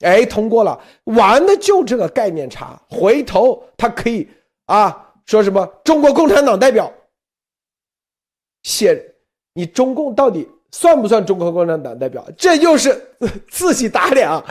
[0.00, 2.80] 哎，通过了，玩的就这个概念差。
[2.88, 4.28] 回头他可以
[4.66, 6.90] 啊，说什么中国共产党代表，
[8.62, 9.14] 写
[9.52, 12.26] 你中共到底算不算中国共产党代表？
[12.34, 12.98] 这又是
[13.50, 14.42] 自己打脸啊！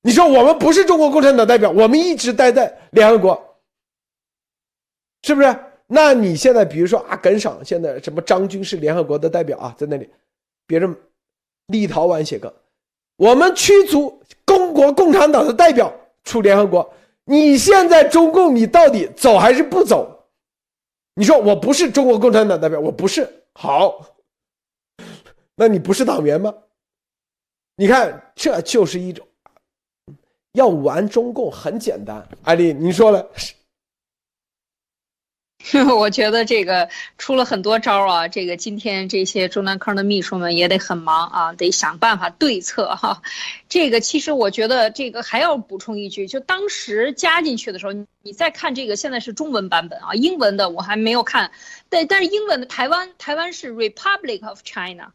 [0.00, 3.58] 你说我们不是中国共产党代表，我们一直待在联合国。
[5.22, 5.54] 是不是？
[5.86, 10.08] 那你现在比如说啊，耿爽现在什么张军是联合国的代表啊，在那里，
[10.66, 10.96] 别人
[11.66, 12.52] 立陶宛写个，
[13.16, 15.92] 我们驱逐中国共产党的代表
[16.24, 16.90] 出联合国。
[17.28, 20.28] 你现在中共，你到底走还是不走？
[21.14, 23.28] 你说我不是中国共产党代表，我不是。
[23.54, 24.00] 好，
[25.56, 26.54] 那你不是党员吗？
[27.74, 29.26] 你看，这就是一种
[30.52, 32.26] 要玩中共很简单。
[32.44, 33.28] 艾丽，你说了。
[35.98, 36.88] 我觉得这个
[37.18, 43.20] 出了很多招啊，这个今天这些中南坑的秘书们也得很忙啊，得想办法对策哈。
[43.68, 47.92] 这个其实我觉得这个还要补充一句，就当时加进去的时候，
[48.22, 51.50] 你再看这个现在是中文版本啊，英文的我还没有看，
[51.88, 55.08] 但但是英文的台湾台湾是 Republic of China，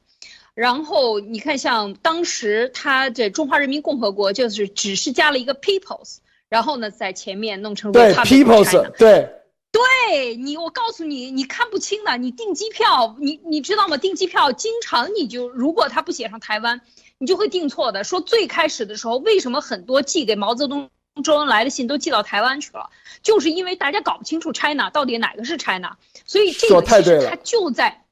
[0.54, 6.18] 然后你看像当时它这中华人民共和国就是只是加了一个 Peoples，
[6.50, 9.30] 然后呢在前面弄成对 Peoples 对。
[9.72, 12.18] 对你，我告诉你，你看不清的。
[12.18, 13.98] 你订机票，你你知道吗？
[13.98, 16.82] 订机票经常你就如果他不写上台湾，
[17.18, 18.04] 你就会订错的。
[18.04, 20.90] 说最开始的时候，为什么很多寄给毛泽东、
[21.24, 22.90] 周恩来的信都寄到台湾去了？
[23.24, 28.04] 就是因为大家搞不清楚 China 到底哪个是 China，所以这个其实它就在，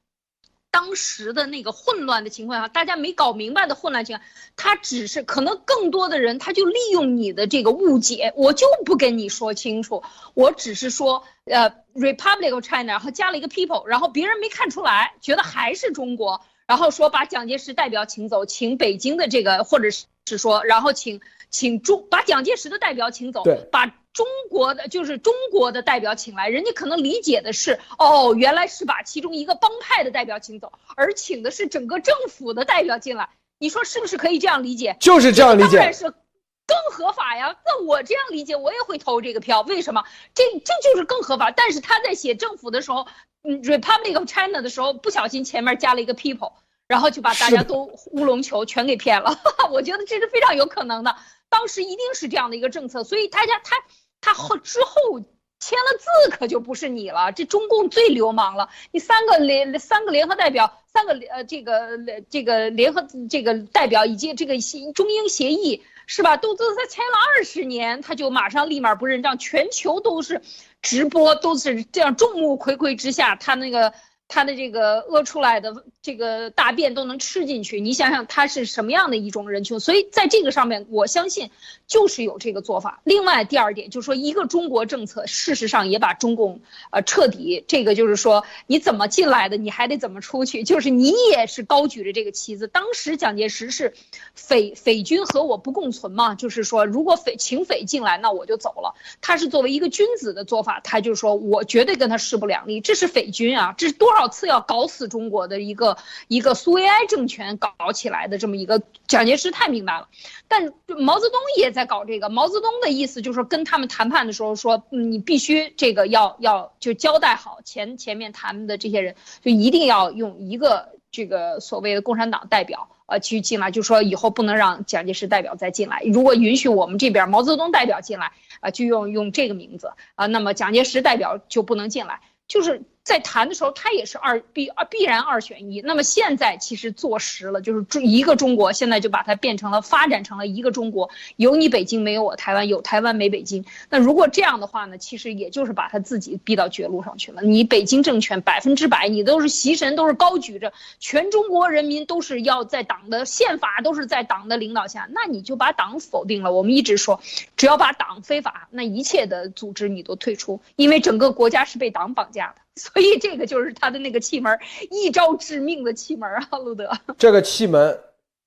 [0.70, 10.02] 当时的那个混乱的情况下，大家没搞明白的混乱情况，他只是可能更多的人他就利用你的这个误解，我就不跟你说清楚，
[10.34, 21.20] 我只是说呃 Republic of China，然后加了一个 people，然后别人没看出来，觉得还是中国，然后说把蒋介石代表请走，请北京的这个或者是是说，然后请
[21.50, 23.94] 请中把蒋介石的代表请走，对，把。
[24.12, 33.28] 中国的就是中国的代表请来，人家可能理解的是，哦，原来是把其中一个帮派的代表请走，而请的是整个政府的代表进来。
[33.60, 34.96] 你说是不是可以这样理解？
[34.98, 37.54] 就是这样理解，当然是更合法呀。
[37.64, 39.60] 那我这样理解，我也会投这个票。
[39.60, 40.02] 为什么？
[40.34, 41.52] 这这就是更合法。
[41.52, 43.06] 但是他在写政府的时候，
[43.44, 46.54] 嗯，Republic of China 的时候，不小心前面加了一个 people，
[46.88, 49.40] 然后就把大家都乌龙球全给骗了。
[49.70, 51.14] 我觉得这是非常有可能的。
[51.50, 53.76] 当时一定是这样的一个政策，所以大家他。
[54.22, 55.18] 他后之后
[55.58, 57.32] 签了字，可就不是你了。
[57.32, 58.68] 这中共最流氓了。
[58.92, 61.96] 你三个联三个联合代表，三个呃这个
[62.28, 66.36] 这个联合这个代表以及这个协中英协议是吧？
[66.36, 69.38] 都都他签了二十年，他就马上立马不认账。
[69.38, 70.42] 全球都是
[70.82, 73.94] 直播，都是这样众目睽睽之下，他那个。
[74.30, 79.80] 他的这个屙出来的这个大便都能吃进去，你想想他是什么样的一种人群？
[79.80, 81.50] 所以在这个上面，我相信
[81.88, 83.00] 就是有这个做法。
[83.02, 86.60] 另外，第二点就是说，一个中国政策，事实上也把中共
[86.92, 92.68] 呃彻底这个就是说，你怎么进来的，你还得怎么出去，就是你也是高举着这个旗子。
[92.68, 93.94] 当时蒋介石是
[94.34, 98.94] 匪匪军和我不共存嘛，就是说如果匪请匪进来，那我就走了。
[99.20, 102.80] 他是作为一个君子的做法，他就说我绝对跟他势不两立。
[102.80, 104.19] 这是匪军啊，这是多少？
[104.20, 105.96] 多少次要搞死中国的一个
[106.28, 110.08] 一个苏维埃政权搞起来的这么一个蒋介石太明白了，
[110.46, 112.28] 但毛泽东也在搞这个。
[112.28, 126.02] 毛泽东的意思就是说，跟他们谈判的时候说，你必须这个要要就交代好前前面谈的这些人，就一定要用一个这个所谓的共产党代表呃去进来，就说以后不能让蒋介石代表再进来。
[126.04, 132.82] 如果允许我们这边毛泽东代表进来啊，就用用这个名字啊，那么蒋介石代表就不能进来，就是。
[133.02, 135.80] 在谈的时候，他也是二必啊必然二选一。
[135.80, 143.64] 那么现在其实坐实了，就是中一个中国，现在就把它变成了发展成了一个中国，有你北京没有我台湾，有台湾没北京。
[143.88, 147.42] 那如果这样的话呢，其实也就是把他自己逼到绝路上去了。
[147.42, 156.52] 你北京政权百分之百，你都是习神，都是高举着全中国人民都是要在党的宪法都是在党的领导下，那你就把党否定了。
[156.52, 157.20] 我们一直说，
[157.56, 162.54] 只要把党非法，那一切的组织你都退出，因为整个国家是被党绑架的。
[162.76, 164.58] 所以这个就是他的那个气门，
[164.90, 166.90] 一招致命的气门啊，路德。
[167.18, 167.98] 这个气门，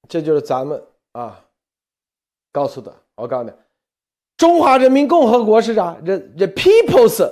[0.08, 1.40] 这就是咱们啊
[2.52, 2.94] 告诉的。
[3.16, 3.52] 我告诉你，
[4.38, 7.32] 中华人民共和国是啥？the the people's，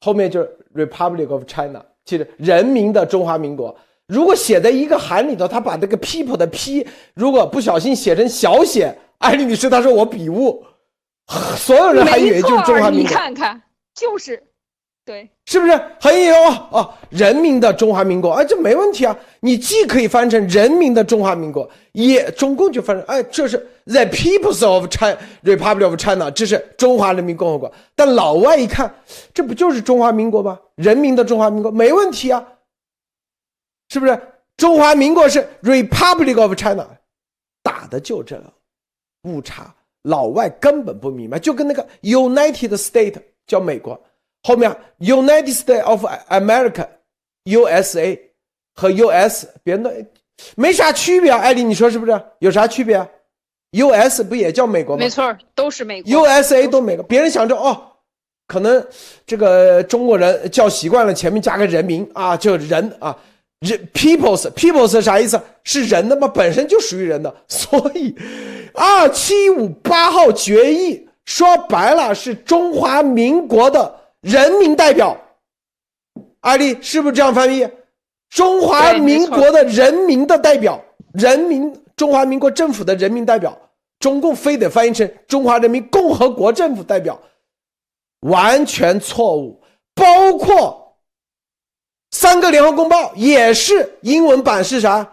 [0.00, 3.76] 后面就是 Republic of China，其实人民的中华民国。
[4.06, 10.64] 如果写在一个函里头，他把这个 people 的 p 如果不小心写成小写，艾丽女士她说我笔误，
[11.58, 13.02] 所有人还以为就是中华民国。
[13.02, 13.60] 你看看，
[13.94, 14.42] 就是。
[15.06, 16.34] 对，是不是很有
[16.72, 16.92] 哦？
[17.10, 19.16] 人民的中华民国，哎，这没问题啊。
[19.38, 27.72] 你既可以翻成人民的中华民国，也中共就翻成哎，这是 the people's of China Republic of China，这是中华人民共和国。
[27.94, 28.92] 但老外一看，
[29.32, 30.58] 这不就是中华民国吗？
[30.74, 32.44] 人民的中华民国没问题啊，
[33.90, 34.20] 是不是？
[34.56, 36.84] 中华民国是 Republic of China，
[37.62, 38.52] 打的就这个
[39.22, 43.96] 误差，老外根本不明白，就跟那个 United State 叫美国。
[44.42, 48.18] 后面 United States of America，USA
[48.74, 49.92] 和 US 别的
[50.54, 52.22] 没啥区别啊，艾丽，你说是不是？
[52.40, 53.08] 有啥区别
[53.72, 55.00] ？US 不也叫美国吗？
[55.00, 56.12] 没错，都是美国。
[56.12, 57.80] USA 都美国，别人想着哦，
[58.46, 58.86] 可能
[59.26, 63.16] 这个中国人叫习惯了，前面加个人名啊，就人啊，
[63.60, 65.40] 人 peoples peoples 啥意思？
[65.64, 66.28] 是人的吗？
[66.28, 68.14] 本身就属于人的，所以
[68.74, 74.00] 二七五八号决议说白了是中华民国的。
[74.26, 75.16] 人民代表，
[76.40, 77.64] 艾丽是不是这样翻译？
[78.28, 83.56] 中华民国的人民的代表，人民中华民国政府的人民代表，
[84.00, 87.16] 中共非得翻译成中华人民共和国政府代表，
[88.22, 89.62] 完全错误。
[89.94, 90.96] 包括
[92.10, 95.08] 三个联合公报也是英文版是啥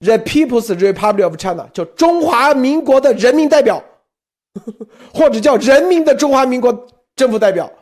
[0.00, 3.82] ？The People's Republic of China，叫中华民国的人民代表，
[5.14, 6.86] 或者叫人民的中华民国
[7.16, 7.72] 政府代表。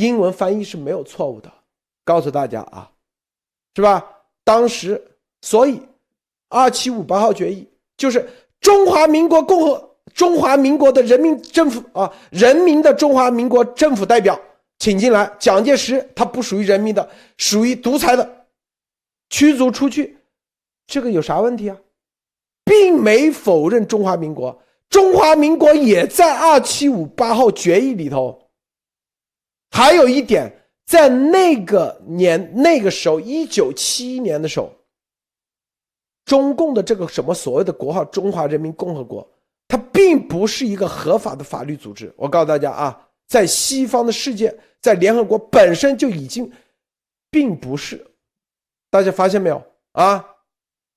[0.00, 1.52] 英文翻译是没有错误的，
[2.04, 2.90] 告诉大家啊，
[3.74, 4.02] 是吧？
[4.42, 5.00] 当时，
[5.42, 5.82] 所以
[6.48, 8.26] 二七五八号决议就是
[8.62, 14.40] 中华民国共和中华民国的人民政府啊，人民的中华民国政府代表
[14.78, 18.46] 请进来，蒋介石他不属于人民的，属于独裁的，
[19.28, 20.16] 驱逐出去，
[20.86, 21.76] 这个有啥问题啊？
[22.64, 28.49] 并没否认中华民国，中华民国也在二七五八号决议里头。
[29.70, 30.50] 还有一点，
[30.86, 34.72] 在那个年那个时候，一九七一年的时候，
[36.24, 39.26] 中共的这个什么所谓的国号“中华人民共和国”，
[39.68, 42.12] 它并不是一个合法的法律组织。
[42.16, 44.58] 我告诉大家啊，在西方的世界。
[44.82, 46.50] 在联合国本身就已经，
[47.30, 48.02] 并不是，
[48.88, 49.62] 大家发现没有
[49.92, 50.26] 啊？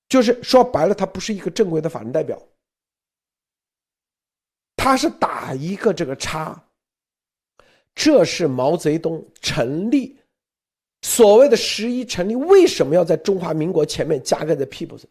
[0.07, 2.41] 就是说白了，它不是一个正规的法人代表，
[4.77, 6.62] 它是打一个这个叉。
[7.95, 10.17] 这是毛泽东成立
[11.01, 15.03] 所谓的十一成立，为什么要在中华民国前面加个的 peoples？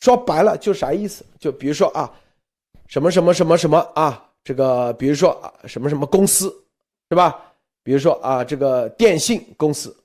[0.00, 1.24] 说白了就啥意思？
[1.38, 2.12] 就比如说啊，
[2.88, 6.48] 什么什么什么什么啊，这个比如说啊，什么什么公司，
[7.10, 7.52] 是吧？
[7.82, 9.96] 比如说啊，这个电信公司，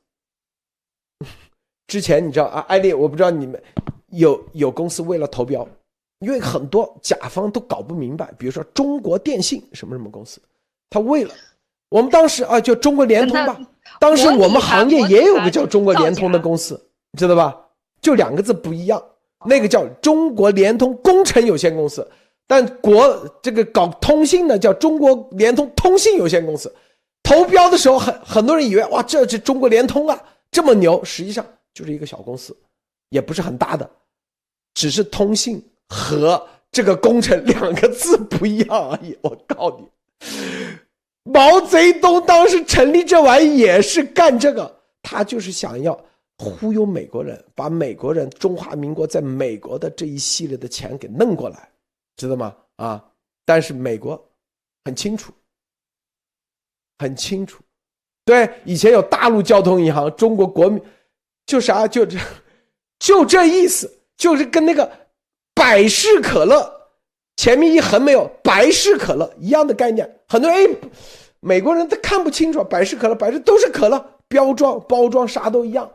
[1.88, 3.61] 之前你知道啊，艾丽，我不知道你们
[4.07, 5.67] 有有公司为了投标，
[6.19, 8.32] 因为很多甲方都搞不明白。
[8.38, 10.41] 比如说中国电信什么什么公司，
[10.89, 11.34] 他为了
[11.89, 13.59] 我们当时啊，就中国联通吧，
[13.99, 16.79] 当时我们行业也有个叫中国联通的公司，
[17.11, 17.55] 你知道吧？
[18.01, 19.01] 就两个字不一样，
[19.45, 22.07] 那个叫中国联通工程有限公司，
[22.45, 26.73] 但国这个搞通信的叫中国联通通信有限公司。
[27.23, 30.17] 投标的时候，很很多人以为哇，这是中国联通啊，
[30.51, 32.55] 这么牛，实际上就是一个小公司，
[33.09, 33.89] 也不是很大的，
[34.73, 39.17] 只是通信和这个工程两个字不一样而已。
[39.21, 39.88] 我告诉你，
[41.34, 45.99] 毛泽东当时成立这玩意也是干这个，他就是想要
[46.38, 51.69] 忽悠美国人，把美国人中华民国在美国的这一系列的钱给弄过来，
[52.15, 52.55] 知道吗？
[52.78, 53.03] 啊，
[53.45, 54.23] 但是美国
[54.86, 55.34] 很清楚。
[56.99, 57.61] 很清楚，
[58.25, 60.82] 对，以前有大陆交通银行，中国国民，
[61.45, 62.17] 就啥就这，
[62.97, 64.91] 就这意思，就是跟那个
[65.53, 66.76] 百事可乐
[67.38, 70.19] 前面一横没有百事可乐一样的概念。
[70.27, 70.89] 很多人哎，
[71.39, 75.89] 美国人他看不清楚，百事可乐，百事都是可乐，标装包装啥都一样，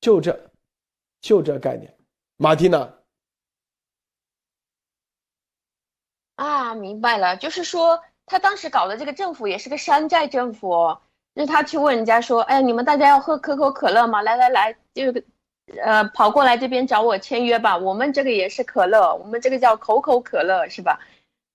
[0.00, 0.50] 就这，
[1.20, 1.96] 就这概念。
[2.36, 2.92] 马蒂娜，
[6.34, 8.02] 啊，明白了，就是说。
[8.26, 10.96] 他当时搞的这个政府也是个山寨政府，
[11.34, 14.22] 就是他去问人家说：“哎，你们大家要喝可口可乐吗？
[14.22, 15.12] 来来来，就
[15.82, 17.76] 呃跑过来这边找我签约吧。
[17.76, 21.00] 我们这个也是可乐，我们这个叫口口可乐，是吧？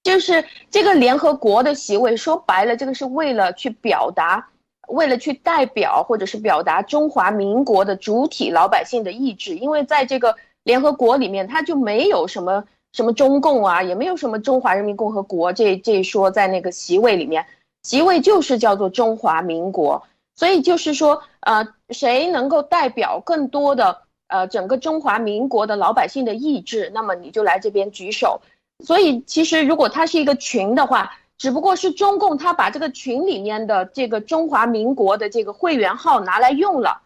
[0.04, 4.50] 就是这个联合国的席位，说白了，这个是为了去表达，
[4.88, 17.46] 为了去代表或者是表达中华民国的主体老百姓的意志，因为在这个联合国里面，他就没有什么。”什么中共啊，也没有什么中华人民共和国这这一说在那个席位里面，
[17.84, 28.42] 席位就是叫做中华民国，所以就是说，呃，谁能够代表更多的呃整个中华民国的老百姓的意志，那么你就来这边举手。
[28.84, 37.02] 所以其实如果它是一个群的话，只不过是中共他把这个群里面的这个中华民国的这个会员号拿来用了。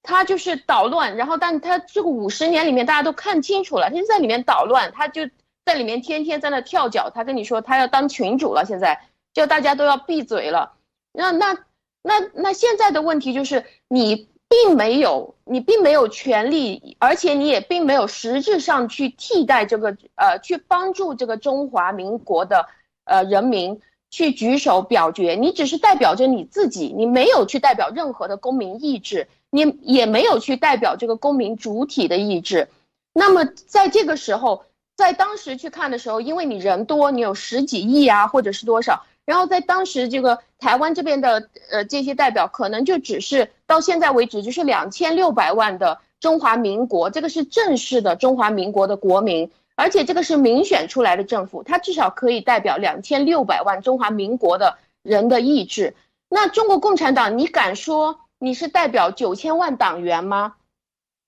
[0.00, 5.28] 他就是捣乱，然后，但他这个五十年里面，大家都看清楚了，他就在里面捣乱，他就
[5.66, 7.10] 在里面天天在那跳脚。
[7.10, 8.98] 他跟你说，他要当群主了，现在
[9.34, 10.72] 就大家都要闭嘴了。
[11.12, 11.58] 那那
[12.02, 22.66] 那那现在的问题就是，你并没有，你并没有权利，而且你也并没有实质上去替代这个呃，去帮助这个中华民国的
[23.04, 23.80] 呃人民
[24.10, 29.28] 去举手表决，你只是代表着你自己，你没有去代表任何的公民意志。
[29.50, 32.68] 你也没有去代表这个公民主体的意志，
[33.14, 55.94] 那么在这个时候，在当时去看的时候，因为你人多，你有十几亿啊，或者是多少，然后在当时这个台湾这边的呃这些代表，可能就只是到现在为止就是两千六百万的中华民国，这个是正式的中华民国的国民，而且这个是民选出来的政府，它至少可以代表两千六百万中华民国的人的意志。
[56.30, 58.20] 那中国共产党，你敢说？
[58.38, 60.54] 你是代表九千万党员吗？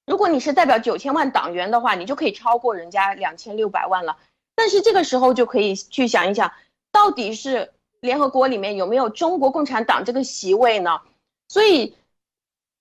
[0.06, 4.16] 如果你是代表九千万党员的话，你就可以超过人家两千六百万了。
[4.54, 6.52] 但是这个时候就可以去想一想，
[6.92, 11.00] 到底是联合国里面有没有中国共产党这个席位呢？
[11.48, 11.96] 所以，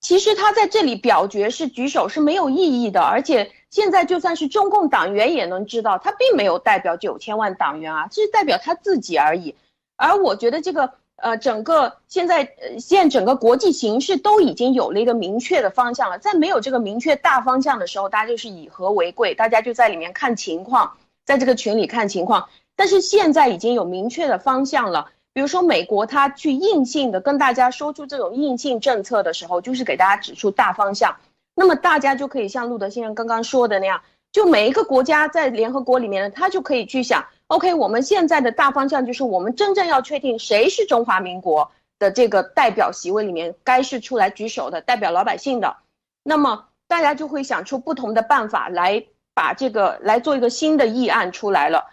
[0.01, 3.01] 其实他在这里表决是举手是没有意义的。
[3.01, 9.55] 而且现在就算是中共党员也能知道，他并没有代表九千万党员啊，这是代表他自己而已。
[9.95, 10.93] 而我觉得这个。
[11.21, 16.17] 呃，整个现在，呃，现整个国际形势都已经有了一个明确的方向了。
[16.17, 20.95] 在没有这个明确大方向的时候，大家就是以和为贵，大家就在里面看情况，
[21.25, 22.47] 在这个群里看情况。
[22.79, 31.17] 但是现在已经有明确的方向了，比如说美国，它去硬性的跟大家说出这种硬性政策的时候，就是给大家指出大方向。
[31.53, 34.01] 那么大家就可以像路德先生刚刚说的那样，
[34.31, 45.75] 就每一个国家在联合国里面呢，他就可以去想，OK，我们现在的大方向就是我们真正要确定谁是中华民国的这个代表席位里面该是出来举手的，代表老百姓的。
[46.23, 49.03] 那么大家就会想出不同的办法来
[49.33, 51.91] 把这个来做一个新的议案出来了。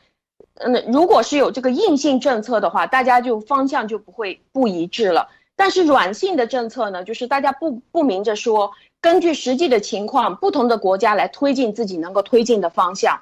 [0.59, 5.29] 嗯，如果是有这个硬性政策的话，大家就方向就不会不一致了。
[5.55, 13.21] 但是软性的政策呢，就是大家不不明着说，根据实际的情况，不同的国家来推进自己能够推进的方向。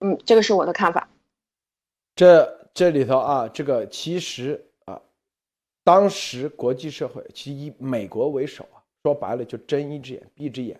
[0.00, 1.08] 嗯，这个是我的看法。
[2.14, 5.00] 这这里头啊，这个其实啊，
[5.84, 10.78] 当时国际社会其实以美国为首啊，说白了就睁一只眼闭一只眼，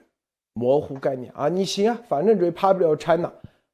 [0.53, 1.49] 模糊概念啊。
[1.49, 3.32] 你行啊，反正 Republic China，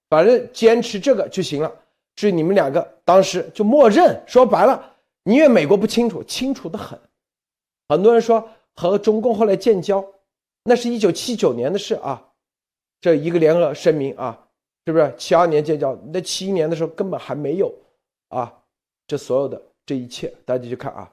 [0.08, 1.72] 反正坚持这个就行了。
[2.18, 4.92] 至于你们两个当时就默认，说白了，
[5.22, 6.98] 你因为美国不清楚，清楚的很。
[7.88, 10.04] 很多人说和中共后来建交，
[10.64, 12.32] 那是一九七九年的事啊，
[13.00, 14.48] 这一个联合声明啊，
[14.84, 15.14] 是不是？
[15.16, 17.72] 七二年建交，那七一年的时候根本还没有
[18.30, 18.52] 啊，
[19.06, 21.08] 这所有的这一切，大家去看啊。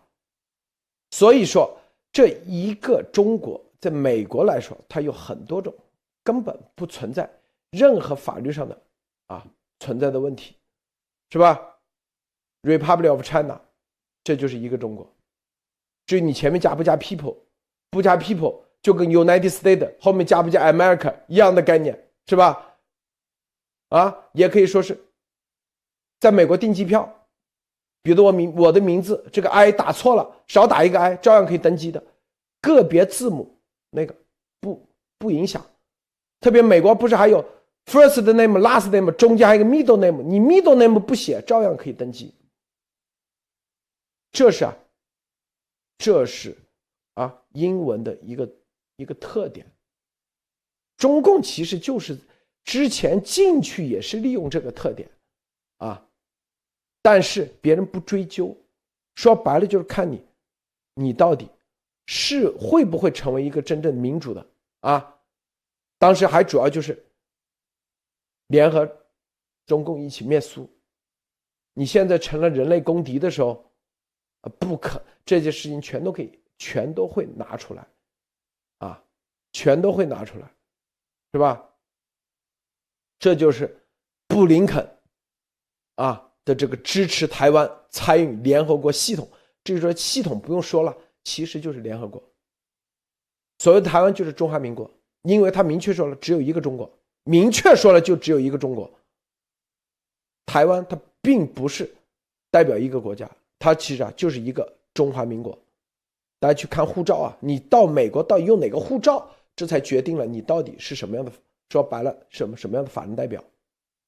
[1.11, 1.77] 所以说，
[2.11, 5.71] 这一个中国在美国来说，它有很多种
[6.23, 7.29] 根本不存在
[7.69, 8.75] 任何法律上的
[9.27, 9.45] 啊
[9.79, 10.55] 存在的问题，
[11.29, 11.77] 是吧
[12.63, 13.59] ？Republic of China，
[14.23, 15.11] 这就是一个中国。
[16.05, 17.35] 至于你前面加不加 people，
[17.89, 22.77] 不加 people，就跟 United States 后面加不加 America 一样的概念，是吧？
[23.89, 24.97] 啊，也可以说是，
[26.19, 27.27] 在美国订机票，
[28.01, 32.03] 比如我名我的名字这个 I 打错了，少打一个 I，照样可以登机的，
[32.61, 33.57] 个别字母
[33.89, 34.15] 那个
[34.59, 35.65] 不不影响。
[36.39, 37.43] 特别美国不是还有
[37.85, 42.33] first name、last name，中间还有一个 middle name，你 middle name 不写，照样可以登记。
[44.31, 44.77] 这是啊。
[45.97, 46.57] 这是
[47.13, 48.53] 啊，英文的一个
[48.97, 49.65] 一个特点。
[50.97, 52.19] 中共其实就是
[52.65, 55.09] 之前进去也是利用这个特点
[55.77, 56.05] 啊，
[57.01, 58.53] 但是别人不追究，
[59.15, 60.21] 说白了就是看你，
[60.95, 61.49] 你到底
[62.07, 64.45] 是会不会成为一个真正民主的
[64.81, 65.17] 啊？
[65.97, 67.04] 当时还主要就是
[68.47, 68.89] 联合
[69.65, 70.69] 中共一起灭苏，
[71.73, 73.63] 你现在成了人类公敌的时候。
[74.41, 77.87] 啊不可，这些事情全都可以，全都会拿出来，
[78.77, 79.03] 啊，
[79.53, 80.47] 全都会拿出来，
[81.33, 81.67] 是吧？
[83.17, 83.83] 这就是
[84.27, 84.87] 布林肯
[85.95, 89.27] 啊的这个支持台湾参与联合国系统，
[89.63, 92.21] 至于说系统不用说了，其实就是联合国。
[93.57, 94.87] 所谓台湾就是中华民国，
[95.23, 98.89] 因为他明确说了只有一个中国，明确说了就只有一个中国。
[100.45, 101.93] 台湾它并不是
[102.49, 103.29] 代表一个国家。
[103.59, 105.57] 它其实啊就是一个中华民国，
[106.39, 111.31] 大家去看护照啊，你到美国到底用哪个护照，这才决定了你到底是什么样的。
[111.69, 113.43] 说白了，什么什么样的法人代表，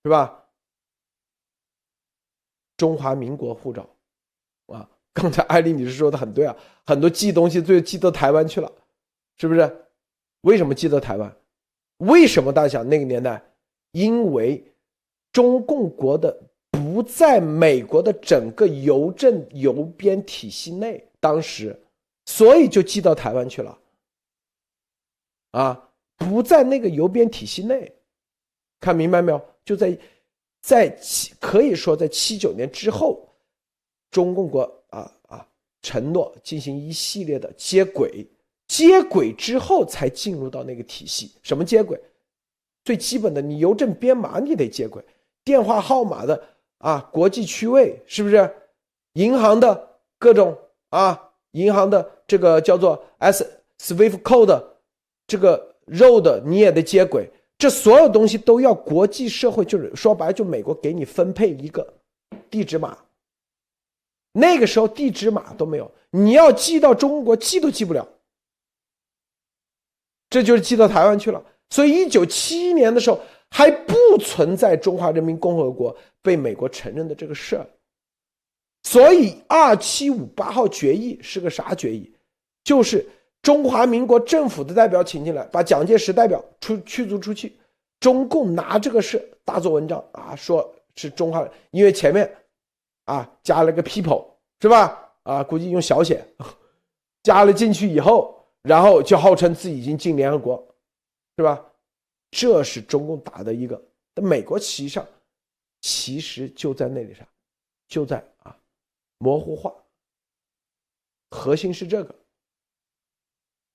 [0.03, 0.43] 是吧？
[2.77, 3.89] 中华民国护照，
[4.67, 6.55] 啊，刚才艾丽女士说的很对啊，
[6.85, 8.71] 很多寄东西最后寄到台湾去了，
[9.37, 9.87] 是不是？
[10.41, 11.35] 为什么寄到台湾？
[11.97, 13.41] 为什么大家想那个年代？
[13.91, 14.63] 因为
[15.31, 16.37] 中共国的。
[16.71, 21.77] 不在美国的整个邮政邮编体系内，当时，
[22.25, 23.77] 所以就寄到台湾去了。
[25.51, 27.91] 啊，不在那个邮编体系内，
[28.79, 29.41] 看明白没有？
[29.65, 29.97] 就在，
[30.61, 33.27] 在七可以说在七九年之后，
[34.09, 35.47] 中共国啊啊
[35.81, 38.25] 承诺进行一系列的接轨，
[38.67, 41.31] 接轨之后才进入到那个体系。
[41.41, 41.99] 什么接轨？
[42.83, 45.03] 最基本的，你邮政编码你得接轨，
[45.43, 46.41] 电话号码的。
[46.79, 48.53] 啊，国际区位是不是？
[49.13, 50.55] 银行的各种
[50.89, 54.63] 啊，银行的这个叫做 S Swift Code，
[55.25, 61.95] 这个 Road 你也得接轨，这所有东西都要国际社会，就是说白了，就美国给你分配一个
[62.51, 62.95] 地址码。
[64.33, 68.07] 那个时候地址码都没有，你要寄到中国寄都寄不了，
[70.29, 71.43] 这就是寄到台湾去了。
[71.69, 73.19] 所以一九七一年的时候。
[73.49, 77.65] 还不存在中华人民共和国被美国承认的这个事儿，
[78.83, 82.13] 所以二七五八号决议是个啥决议？
[82.65, 83.07] 就是
[83.41, 87.57] 中华民国政府的代表请进来，把蒋介石代表出驱逐出去。
[88.01, 92.29] 中共拿这个事大做文章啊，说是中华，因为前面
[93.05, 94.25] 啊加了个 people
[94.61, 95.09] 是吧？
[95.23, 96.21] 啊，估计用小写
[97.23, 98.36] 加了进去以后，
[98.67, 100.75] 然后就号称自己已经进联合国，
[101.37, 101.63] 是吧？
[102.29, 103.81] 这是中共打的一个，
[104.15, 105.07] 美国旗上
[105.79, 107.25] 其实就在那里上，
[107.87, 108.57] 就在啊
[109.17, 109.73] 模糊化。
[111.29, 112.15] 核心是这个。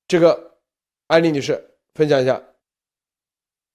[0.06, 0.58] 这个，
[1.06, 2.42] 艾丽女士分享一下。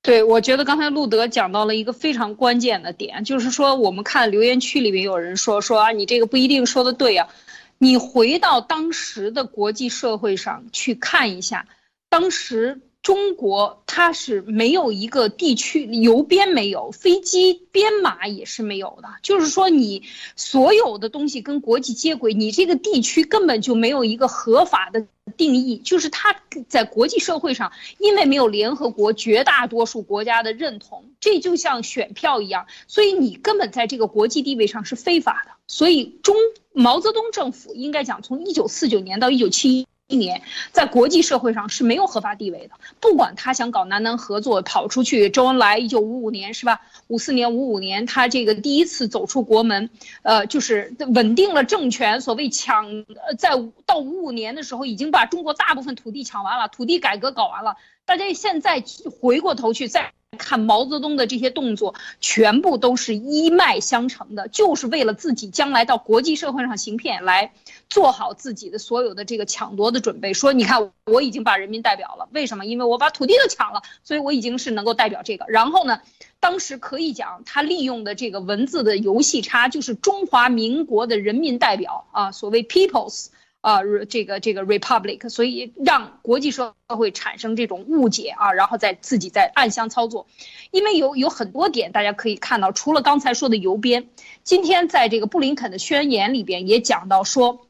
[0.04, 7.30] 对，我觉得刚才路德讲到了一个非常关键的点，就是说我们看留言区里面有人说说啊，你这个不一定说的对呀。
[7.78, 11.68] 你回到当时的国际社会上去看一下，
[12.10, 12.82] 当时。
[13.04, 19.08] 中国它是没有一个地区邮编没有，飞机编码也是没有的。
[19.22, 20.04] 就是说，你
[20.36, 25.08] 所有的东西跟国际接轨，你这个地区根本就没有一个合法的
[25.38, 25.78] 定义。
[25.78, 26.36] 就是它
[26.68, 35.52] 在国际社会上，因为没有联合国绝大多数国家的认同，这就像选票一样，所以你根本在这个国际地位上是非法的。
[35.68, 36.36] 所以中
[36.74, 39.88] 毛泽东政府应该讲，从一九四九年到一九七一。
[40.10, 40.42] 年
[40.72, 46.80] 在国际社会上是没有合法地位的，不管他想搞南南合作，跑出去，周恩来一九五五年是吧？
[47.08, 49.90] 五四年、五五年，他这个第一次走出国门，
[50.22, 52.22] 呃，就是稳定了政权。
[52.22, 53.50] 所谓抢，呃，在
[53.86, 57.76] 到五五年的时候，已经把中国大部分土地抢完了，土地改革搞完了。
[58.06, 58.82] 大家现在
[59.20, 60.14] 回过头去再。
[60.38, 67.54] 看毛泽东的这些动作，全部都是一脉相承的，就是为了自己将来到国际社会上行骗，来
[67.90, 70.34] 做好自己的所有的这个抢夺的准备。
[70.34, 72.66] 说，你看我已经把人民代表了，为什么？
[72.66, 75.46] 因为我把土地都抢了，所以我已经是能够代表这个。
[75.48, 76.02] 然后呢，
[76.42, 83.28] 当时可以讲他利用的这个文字的游戏差，就是中华民国的人民代表啊，所谓 peoples。
[83.62, 90.28] 啊，这个这个 republic，所以让国际社会产生这种误解啊，然后再自己在暗箱操作，
[90.72, 94.10] 因为有有很多点大家可以看到，除了刚才说的邮编，
[94.44, 97.68] 今天在这个布林肯的宣言里边也讲到说，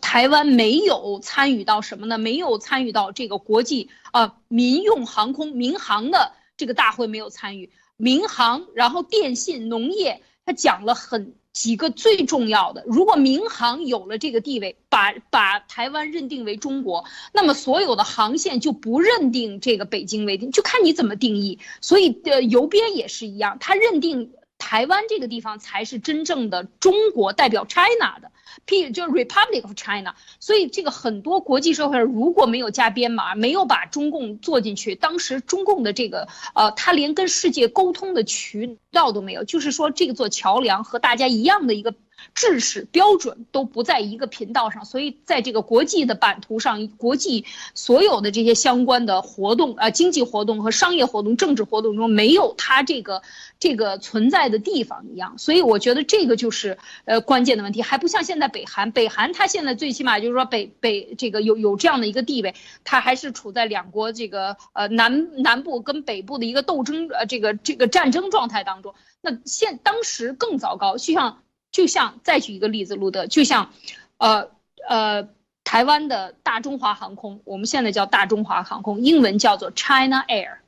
[0.00, 2.16] 台湾没有参与到什么呢？
[2.16, 11.34] 没有参与到这个国际啊民用航空民航的这个大会没有参与，民航，然后电信、农业，他讲了很。
[11.52, 21.58] 几个最重要的，如果民航有了这个地位，把把台湾认定为中国，那么所有的航线就不认定这个北京为定，就看你怎么定义。
[21.80, 24.32] 所以，呃，邮编也是一样，他认定。
[24.70, 28.30] 台湾这个地方才是真正的中国代表 China 的
[28.66, 30.14] ，P 就 Republic of China。
[30.38, 41.92] 所以这个很多国际社会如果没有加编码，没有把中共做进去，当时中共的这个呃，他连跟世界沟通的渠道都没有，就是说这座桥梁和大家一样的一个。
[42.34, 47.44] 知识标准都不在一个频道上，所以在这个国际的版图上，国际
[47.74, 53.22] 所有的这些相关的活动啊，经济活动和商业活动、政治活动中，没有它这个
[53.58, 55.36] 这个存在的地方一样。
[55.38, 62.54] 所以我觉得这个就是呃关键的问题，还不像现在北韩，北韩它现在最起码就是说北北这个有有这样的一个地位，
[62.84, 68.94] 它还是处在两国这个呃南南部跟北部的一个斗争呃这个这个战争状态当中。
[69.20, 71.42] 那现当时更糟糕，就像。
[71.72, 73.72] 就像再举一个例子，路德，就像，
[74.18, 74.50] 呃
[74.88, 75.28] 呃，
[75.62, 80.58] 台湾的大中华航空，我们现在叫大中华航空，英文叫做 China Air。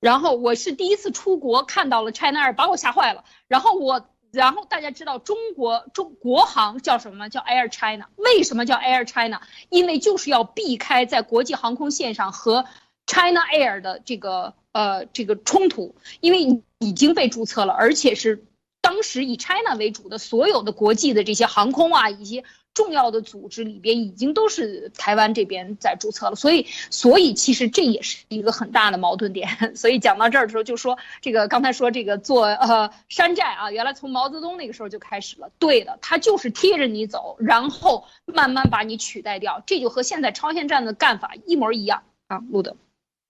[0.00, 3.24] 然后我是第一次出国看到了 China Air，把我吓坏了。
[3.46, 7.28] 然后我，然后大家知道中国中国航叫什么？
[7.28, 8.08] 叫 Air China。
[8.16, 9.40] 为什么叫 Air China？
[9.68, 12.64] 因为就是要避开在国际航空线上和
[13.06, 18.44] China Air 的这个呃这个冲突，因为已经被注册了，而且是。
[18.80, 26.36] 当时以 China 为主的所有的国际的这些航空啊，一些重要的组织里边，已经都是台湾这边在注册了。
[26.36, 29.48] 所以，所以其实这也是一个很大的矛盾点。
[29.74, 35.50] 所以讲到这儿的时候，就说这个刚才说这个做呃山寨啊，原来从毛泽东那个时候就开始了。
[35.58, 39.60] 对的，他就是贴着你走，然后慢慢把你取代掉。
[39.66, 42.76] 这就和现在朝鲜战的干法一模一样啊，路德。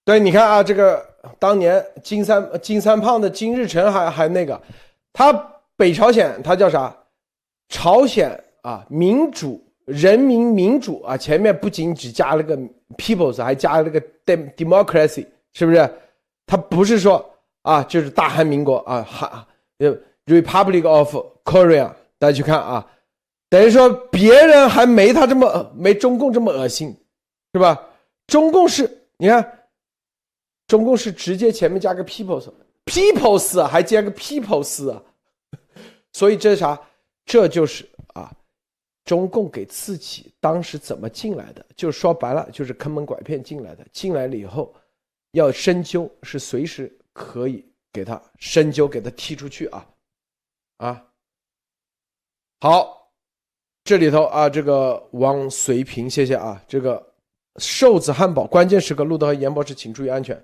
[0.04, 1.04] 对，你看啊，这个
[1.38, 4.60] 当年金三金三胖的金日成还还那个。
[5.12, 5.32] 他
[5.76, 6.94] 北朝鲜，他叫啥？
[7.68, 8.30] 朝鲜
[8.62, 12.56] 啊，民主人民民主啊，前面不仅只加了个
[12.96, 15.90] peoples，还加了个 dem democracy，是不是？
[16.46, 17.28] 他不是说
[17.62, 19.46] 啊，就是大韩民国啊，韩
[20.26, 22.86] republic of Korea，大家去看啊，
[23.50, 26.96] 等于说别人还没他这么没中共这么恶心，
[27.52, 27.78] 是吧？
[28.26, 29.66] 中共是，你看，
[30.66, 32.50] 中共是直接前面加个 people's
[32.88, 35.02] People's 还接个 peoples 啊。
[36.12, 36.80] 所以这啥？
[37.24, 38.34] 这就是啊，
[39.04, 41.64] 中共给自己当时怎么进来的？
[41.76, 43.86] 就说白了，就是坑蒙拐骗进来的。
[43.92, 44.74] 进来了以后，
[45.32, 49.86] 要深究，是随时可以给他深究，给他踢出去啊！
[50.78, 51.06] 啊，
[52.60, 53.12] 好，
[53.84, 57.14] 这里头啊，这个王随平，谢谢啊，这个
[57.56, 60.42] 瘦子汉堡，关键时刻，路德和严博士，请注意安全。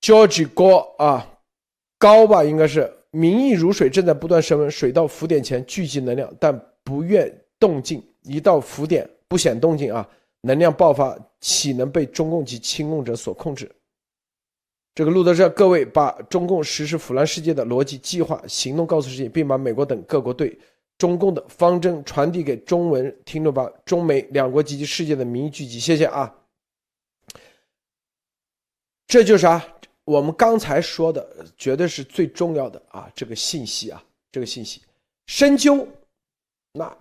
[0.00, 1.28] George 哥啊，
[2.00, 2.92] 高吧，应该是。
[3.12, 4.70] 民意如水，正在不断升温。
[4.70, 7.28] 水到浮点前聚集能量，但不愿
[7.58, 10.08] 动静，一到浮点不显动静啊，
[10.42, 13.70] 能量爆发岂能被中共及亲共者所控制？
[14.94, 20.56] 这个路德社各位把中共实施腐烂世界的逻辑、计划、行动告诉世界，并把美国等各国对
[20.96, 25.80] 中共的方针传递给中文听众，把中美两国及其世界的民意聚集。
[25.80, 26.32] 谢谢啊！
[29.08, 29.66] 这就是啊，
[30.04, 34.82] 我们刚才说的，绝对是最重要的啊，这个信息啊，这个信息
[35.26, 35.86] 深究，
[36.72, 36.96] 那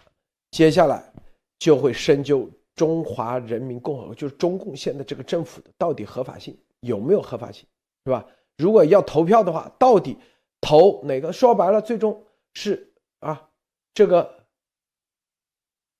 [0.51, 1.11] 接下来
[1.57, 7.65] 就会深究中华人民共和国，就是中共现在这个政府的到底合法性有没有合法性。
[8.05, 8.25] 是吧？
[8.57, 10.17] 如果要投票的话，到底
[10.61, 11.33] 投哪个？
[11.33, 13.49] 说白了，最终是啊，
[13.93, 14.47] 这个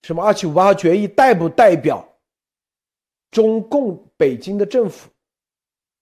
[0.04, 2.08] 什么二七五八决议代不代表
[3.32, 5.10] 中共北京的政府？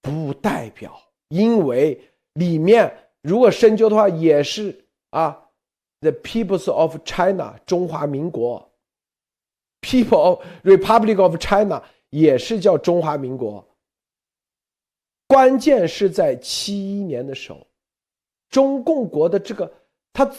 [0.01, 1.99] 不代表，因为
[2.33, 5.45] 里面如果深究的话，也是啊
[6.01, 8.71] ，the peoples of China 中华民国
[9.81, 13.67] ，people Republic of China 也是叫中华民国。
[15.27, 17.67] 关键是在七一年的时候，
[18.49, 19.69] 中共国的这个，
[20.13, 20.29] 他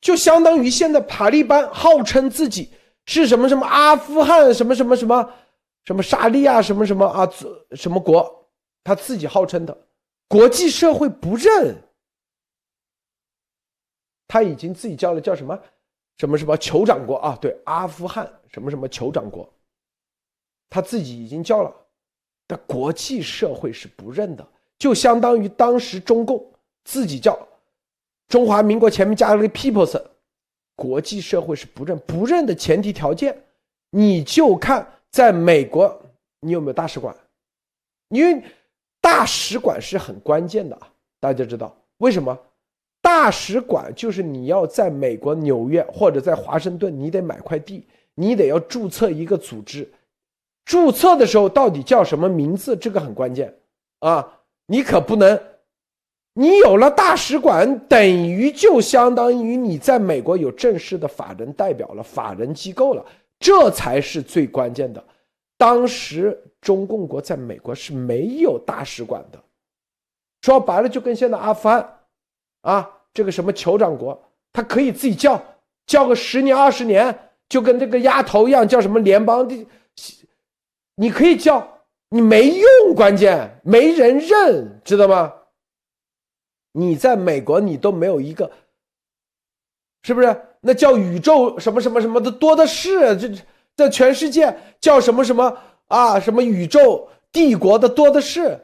[0.00, 2.70] 就相当于现在塔利班号称自己
[3.06, 5.32] 是什么什么阿富汗什么什么什么
[5.84, 7.28] 什么沙利亚什么什么啊
[7.72, 8.35] 什么国，
[8.86, 9.76] 他自己号称的，
[10.28, 11.74] 国际社会不认，
[14.28, 15.60] 他已经自己叫了叫什么？
[16.18, 17.16] 什么什么酋长国。
[17.16, 18.32] 啊，对，阿富汗。
[18.48, 19.52] 什么什么酋长国，
[20.70, 21.74] 他自己已经叫了。
[22.46, 26.48] 的国际社会是不认的，就相当于当时中共
[26.84, 27.36] 自己叫。
[28.28, 30.00] 中华民国前面加了个 peoples，
[30.76, 31.98] 国际社会是不认。
[32.06, 33.36] 不认的前提条件，
[33.90, 36.00] 你就看在美国
[36.38, 37.14] 你有没有大使馆，
[38.10, 38.42] 因为
[39.06, 40.88] 大使馆是很关键的啊。
[41.20, 42.36] 大家知道为什么？
[43.00, 47.86] 大使馆就是你要在美国纽约或者在华盛顿，你得买块地，
[48.16, 49.88] 你得要注册一个组织。
[50.64, 52.76] 注册的时候到底叫什么名字？
[52.76, 53.54] 这个很关键
[54.00, 54.40] 啊！
[54.66, 55.40] 你可不能，
[56.34, 63.06] 你有了大使馆，等于就相当于你在美国有正式的法人代表了，法人机构了，
[63.38, 65.02] 这才是最关键的。
[65.56, 66.36] 当时
[66.66, 69.38] 中共国在美国是没有大使馆的，
[70.42, 72.00] 说白了就跟现在阿富汗
[72.62, 74.20] 啊这个什么酋长国，
[74.52, 75.40] 他可以自己叫
[75.86, 77.16] 叫个十年二十年，
[77.48, 79.64] 就跟这个丫头一样，叫什么联邦的。
[80.96, 85.32] 你可以叫你没用，关键没人认，知道吗？
[86.72, 88.50] 你在美国，你都没有一个，
[90.02, 90.36] 是不是？
[90.62, 93.28] 那叫宇宙什么什么什么的多的是，这
[93.76, 95.56] 在全世界叫什么什么
[95.88, 96.20] 啊？
[96.20, 98.60] 什么宇宙帝国的多的是。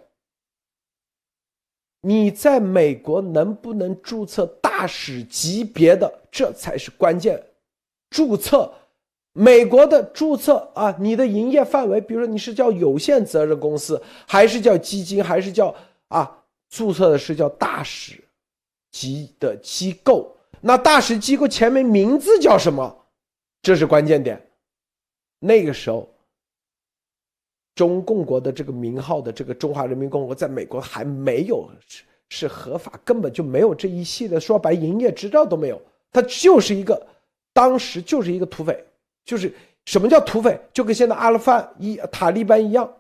[2.05, 7.41] 你在美国能不能注册大使级别的，这才是关键，
[8.11, 8.73] 注册。
[9.35, 15.75] 美国的注册啊，你的营业范围，比如说你是叫有限责任公司，还是叫基金，还是叫
[16.09, 16.45] 啊？
[16.68, 18.23] 注册的是叫大使
[18.91, 20.37] 级的机构。
[20.61, 23.07] 那大使机构前面名字叫什么？
[23.62, 24.45] 这是关键点。
[25.39, 26.11] 那个时候，
[27.75, 35.81] 中共国的这个名号的这个中华人民共和国，在美国还没有是是合法，根本就没有这一系列，说白，营业执照都没有，
[36.12, 37.07] 它就是一个，
[37.53, 38.85] 当时就是一个土匪。
[39.25, 39.53] 就是
[39.85, 40.59] 什么叫土匪？
[40.73, 42.93] 就跟现在阿拉法一塔利班一样，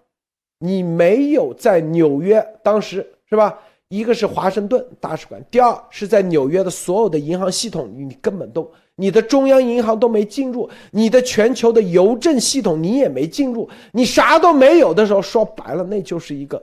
[0.58, 3.58] 你没有在纽约，当时是吧？
[3.92, 16.62] 一个是华盛顿大使馆，第二是在纽约的所有的银行系统，你根本都你的中央银行都没进入，你的全球的邮政系统你也没进入，你啥都没有的时候，说白了，那就是一个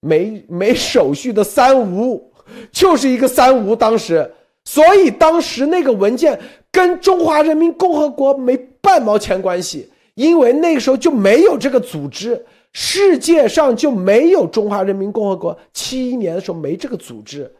[0.00, 2.32] 没没手续的三无，
[2.72, 3.76] 就是一个三无。
[3.76, 4.28] 当时，
[4.64, 6.38] 所以当时那个文件。
[6.74, 12.44] 跟中华人民共和国没半毛钱关系，因为那个时候就没有这个组织，
[12.74, 15.58] 世界上就没有中华人民共和国。
[15.72, 17.50] 七一年的时候没这个组织，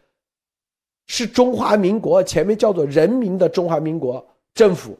[1.07, 4.97] 是中华民国前面叫做人民的中华民国政府，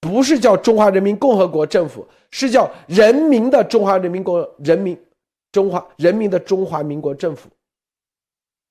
[0.00, 4.98] 不是叫中华人民共和国政府，是叫人民的中华人民国人民
[5.52, 7.48] 中华人民的中华民国政府。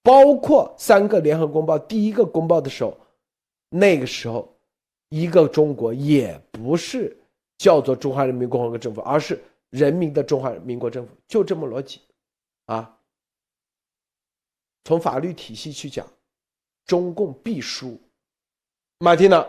[0.04, 2.96] 包括三个联合公报，第一个公报的时候，
[3.70, 4.48] 那个时候。
[5.10, 7.16] 一个中国也不是
[7.60, 9.40] 叫做中华人民共和国政府，而是
[9.76, 12.00] 人民的中华民国政府，就这么逻辑，
[12.66, 12.98] 啊。
[14.86, 16.08] 从法律体系去讲，
[16.86, 18.00] 中共必输。
[19.00, 19.46] 马蒂娜，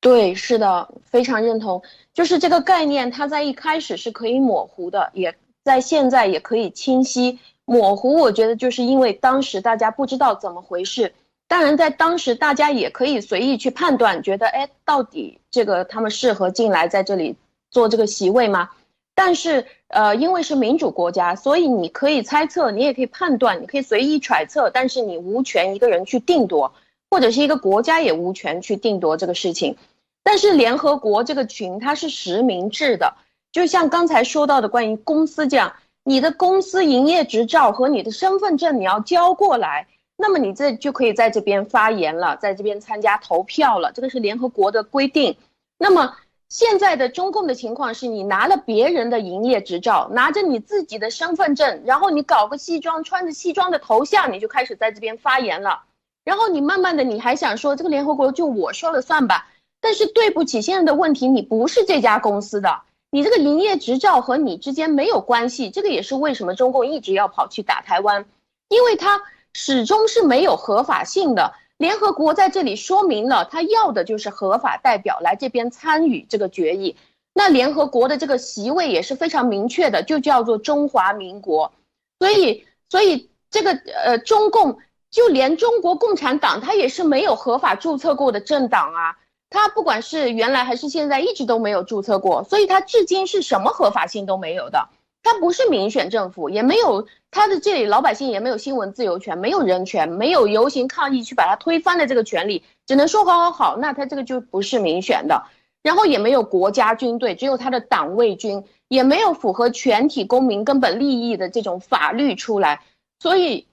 [0.00, 1.80] 对，是的，非常认同。
[2.12, 8.14] 就是这个概念，它在一开始是可以模糊的，也在现在也可以清晰模糊。
[8.14, 11.14] 我觉得就是因为当时大家不知道怎么回事。
[11.48, 17.34] 当然，在当时大家也可以随意去判断，觉得哎，到底这个他们适合进来在这里
[17.70, 18.70] 做这个席位吗？
[19.14, 26.72] 但是，呃，因为是民主国家，所以你可以猜测，你也可以判断，你可以随意揣测，但是你无权一个人去定夺，
[27.10, 29.76] 或者是一个国家也无权去定夺这个事情。
[30.22, 33.14] 但是联合国这个群它是实名制的，
[33.50, 35.74] 就像刚才说到的关于公司这样，
[36.04, 39.88] 你的公司营业执照和你的身份证你要交过来，
[40.18, 45.38] 那么你这就可以在这边发言了，在这边参加投票了，这个是联合国的规定。
[45.78, 46.14] 那么。
[46.50, 55.82] 现在的中共的情况是你拿了别人的营业执照，拿着你自己的身份证，然后你搞个西装，穿着西装的头像，你就开始在这边发言了。
[56.24, 59.46] 然后你慢慢的，你还想说这个联合国就我说了算吧？
[59.82, 65.68] 但是对不起，现在的问题你不是这家公司的，你这个营业执照和你之间没有关系。
[65.68, 68.24] 这个也是为什么中共一直要跑去打台湾，
[68.70, 69.20] 因为它
[69.52, 71.54] 始终是没有合法性的。
[71.76, 76.96] 联合国在这里说明了，他要的就是合法代表来这边参与这个决议。
[77.32, 81.72] 那联合国的这个席位也是非常明确的，就叫做中华民国。
[82.18, 84.78] 所以，所以这个呃，中共
[85.08, 89.16] 就连中国共产党，它也是没有合法注册过的政党啊。
[89.50, 94.88] 它不管是原来还是现在，一直都没有注册过，所以它至今是什么合法性都没有的。
[95.22, 105.44] 他不是民选政府，也没有他的这里老百姓也没有新闻自由权，没有人权，没有游行抗议去把他推翻的这个权利，只能说好好好，那他这个就不是民选的，
[105.82, 112.82] 然后也没有国家军队，只有他的党卫军，也没有符合全体公民根本利益的这种法律出来，
[113.20, 113.66] 所以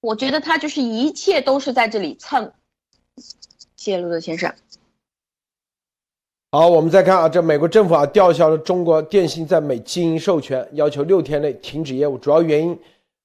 [0.00, 2.52] 我觉得他就是一切都是在这里蹭。
[3.76, 4.54] 谢陆德先生。
[6.54, 12.16] 好，我们再看啊，这美国政府啊吊销了中国电信在美经营授权，要求六天内停止业务。
[12.16, 12.78] 主要原因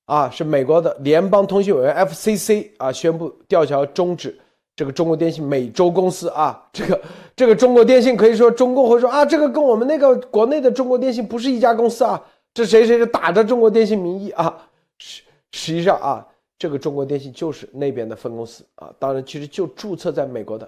[0.05, 4.35] 啊是美国的联邦通信委员 FCC 啊宣布吊销终止
[4.75, 6.99] 这个中国电信美洲公司啊，这个
[7.35, 12.19] 这个中国电信可以说中共会说啊，这个跟我们那个国内的中国电信不是一家公司啊，
[12.51, 14.57] 这谁谁是打着中国电信名义啊，
[14.97, 15.21] 实
[15.51, 16.25] 实际上啊，
[16.57, 20.67] 这个中国电信就是那边的分公司啊，当然其实就注册在美国的。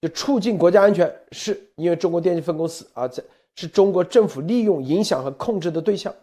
[0.00, 3.22] 就促进国家安全，是因为中国电信分公司啊，在
[3.56, 6.14] 是中国政府利用、影响和控制的对象。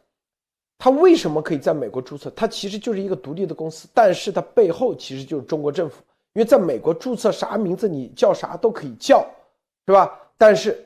[0.77, 2.29] 它为什么可以在美国注册？
[2.35, 6.03] 它其实就是一个独立的公司，但是它背后其实就是中国政府。
[6.33, 9.25] 因为在美国注册啥名字，你叫啥都可以叫，
[9.87, 10.19] 是吧？
[10.37, 10.77] 但是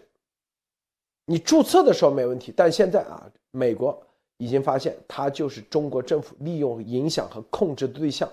[1.26, 4.00] 你注册的时候没问题，但现在啊，美国
[4.38, 8.30] 已经发现它就是中国政府利用、影响和控制的对象，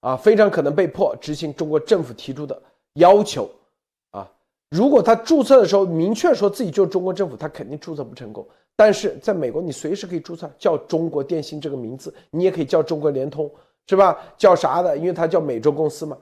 [0.00, 2.62] 啊，非常可能被迫执行中国政府提出的。
[2.94, 3.48] 要求，
[4.10, 4.30] 啊，
[4.70, 8.46] 如果他注册的时候明确说自己就是中国政府，他肯定注册不成功。
[8.76, 13.50] 但是在美国，你随时可以注册叫中国电信这个名字，你也可以叫中国联通，
[13.86, 14.18] 是吧？
[14.36, 14.96] 叫啥的？
[14.96, 16.18] 因为它叫美洲公司嘛，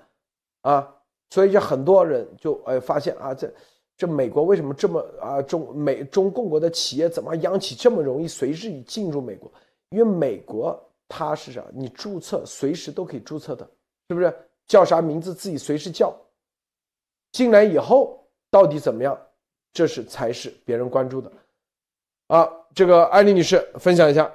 [0.61, 0.95] 啊，
[1.31, 3.51] 所以就很多人就哎发现啊，这
[3.97, 9.51] 这美国为什么这么啊中美中共国的企业怎么央企这么容易随时进入美国？
[9.91, 11.65] 因为美国它是啥？
[11.73, 13.67] 你注册随时都可以注册的，
[14.09, 14.35] 是不是？
[14.67, 16.15] 叫啥名字自己随时叫。
[17.33, 19.19] 进来以后到底怎么样？
[19.73, 21.33] 这是才是别人关注的，
[22.27, 24.31] 啊，这个艾丽女士分享一下。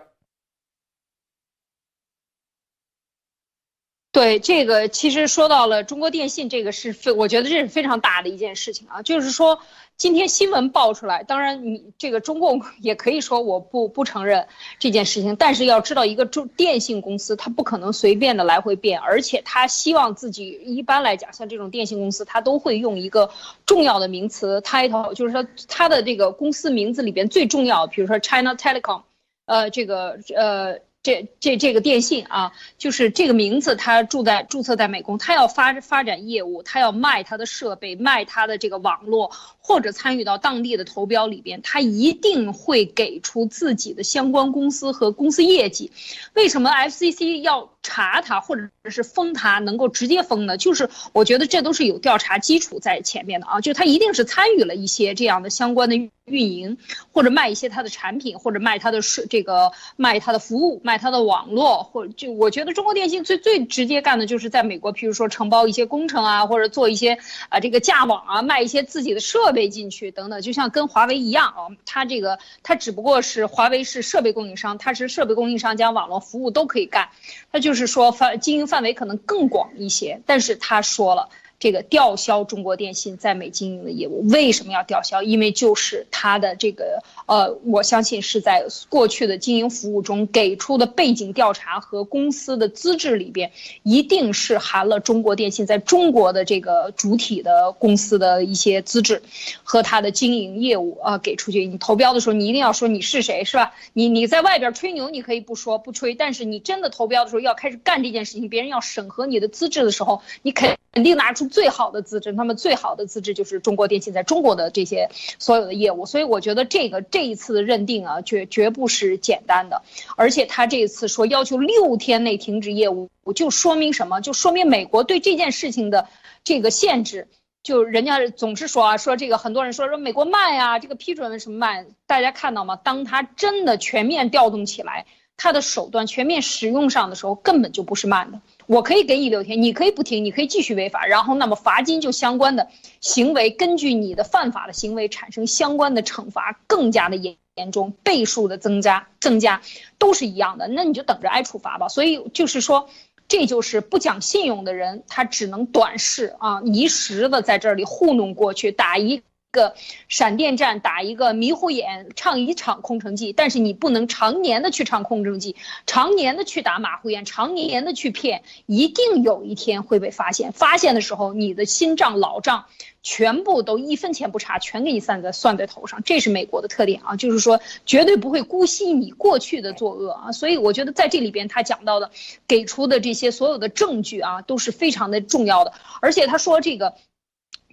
[4.13, 9.01] 对这个，其实说到了中国电信，这个是非，我觉得这是非常大的一件事情啊。
[9.03, 9.59] 就是说，
[9.95, 14.47] 今天新闻爆出来，当然你这个中共 也可以说我不不承认
[14.79, 23.29] 这件事情，但是要知道，一个中电信公司，它不可能随便的来回变，而且他希望自己一般来讲，像这种电信公司，它都会用一个
[23.67, 29.03] 重要的名词 title，就是说它的这个公司名字里边最重要，比如说 China Telecom，
[29.45, 30.79] 呃，这个呃。
[31.07, 39.31] 这这这个电信啊，就是这个名字，他住在注册在美工，他要发发展业务，他要卖他的设备，卖他的这个网络，
[39.67, 45.91] 或者参与到当地的投标里边，他一定会给出自己的相关公司和公司业绩。
[46.33, 47.69] 为什么 FCC 要？
[47.89, 55.95] 查他，或者是封他，能够直接封的，就是我觉得这都是有调查基础在前面的啊，就他一定是参与了一些这样的相关的
[56.25, 56.77] 运营，
[57.13, 77.07] 或者卖一些他的产品，或者卖他的是这个卖他的服务，卖他的网络，或者就我觉得中国电信最最直接干的就是在美国，譬如说承包一些工程啊，或者做一些啊这个架网啊，卖一些自己的设备进去等等，就像跟华为一样啊，它这个它只不过是华为是设备供应商，它是设备供应商将网络服务都可以干，
[77.49, 77.77] 他就。
[77.77, 81.29] 是说范经营范围可能更广一些，但是他说了，
[81.59, 84.27] 这个吊销中国电信在美经营的业务。
[84.27, 85.23] 为什么要吊销？
[85.23, 93.51] 因为就是它的这个呃，我相信是在过去的经营服务中给出的背景调查和公司的资质里边，
[93.83, 99.21] 一定是含了中国电信在中国的这个主体的公司的一些资质
[99.63, 101.65] 和它的经营业务啊给出去。
[101.65, 103.73] 你投标的时候，你一定要说你是谁，是吧？
[103.93, 112.31] 你你在外边吹牛，你可以不说不吹，但是你真的投标的时候要开始干这件事情，别人要审核你的资质的时候，你肯定拿出最好的资质。
[112.31, 116.05] 那么最好的资质就是中国电信在中国的这些所有的业务。
[116.05, 119.81] 所以我觉得这个这一次的认定啊，绝绝不是简单的。
[120.15, 124.21] 而且他这一次说要求六天内停止业务，就说明什么？
[124.21, 126.07] 就说明美国对这件事情的
[126.43, 127.27] 这个限制。
[127.63, 131.87] 就人家总是说啊，说这个很多人说说美国慢呀，这个批准为什么慢？
[132.05, 132.77] 大家看到吗？
[132.77, 138.39] 当他真的全面调动起来，他的手段全面使用上的时候，根本就不是慢的。
[138.67, 142.67] 我可以给你六天，你可以不停，你可以继续违法，然后那么罚金就相关的
[143.01, 149.61] 行为，根据你的犯法的行为产生相关的惩罚，更加的严严重，倍数的增加增加，
[149.97, 150.67] 都是一样的。
[150.67, 151.87] 那你就等着挨处罚吧。
[151.89, 152.89] 所以就是说。
[153.29, 159.21] 这就是不讲信用的人，他只能短视啊，一时的在这里糊弄过去，打一
[159.51, 159.75] 个
[160.07, 163.33] 闪电战，打一个迷糊眼，唱一场空城计。
[163.33, 170.51] 但是你不能常年的去唱空城计，常年的去打马虎眼，常年的去骗，一定有一天会被发现。
[170.51, 172.65] 发现的时候，你的新账老账。
[173.03, 182.11] 全部都一分钱不差，全给你算在算在头上，这是美国的特点啊，就是说绝对不会姑息你过去的作恶啊，所以我觉得在这里边他讲到的，
[182.49, 185.71] 给出的这些所有的证据啊，都是非常的重要的，
[186.01, 186.95] 而且他说这个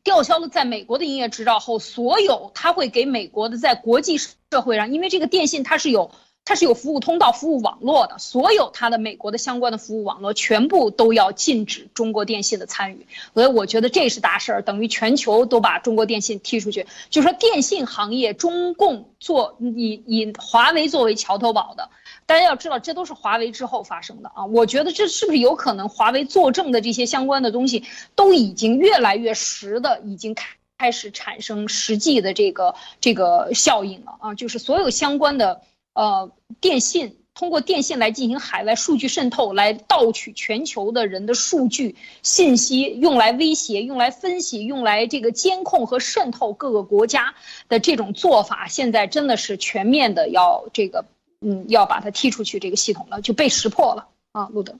[0.05, 6.13] 吊销了在美国的营业执照后，所有他会给美国的在国际社会上，因为这个电信它是有。
[6.47, 16.87] 它是有服务通道、服务网络的，所有它的美国的相关的服务网络全部都要禁止中国电信的参与，所以我觉得这是大事儿，等于全球都把中国电信踢出去。
[17.09, 21.89] 就说电信行业，中共做以以华为作为桥头堡的，
[22.27, 24.47] 大家要知道，这都是华为之后发生的啊。
[24.47, 30.49] 我觉得这是不是有可能，华为作证的这些相关的东西，都已经越来越实的，已经开
[30.79, 35.63] 开始产生实际的这个这个效应了啊，就是所有相关的。
[35.95, 41.95] 呃，电信通过电信来进行海外数据渗透，来盗取全球的人的数据
[42.25, 47.37] 信息，用来威胁、用来分析、用来这个监控和渗透各个国家
[47.69, 51.05] 的这种做法，现在真的是全面的要这个，
[51.45, 54.75] 嗯，要把它踢出去这个系统了，就被识破了啊，路德。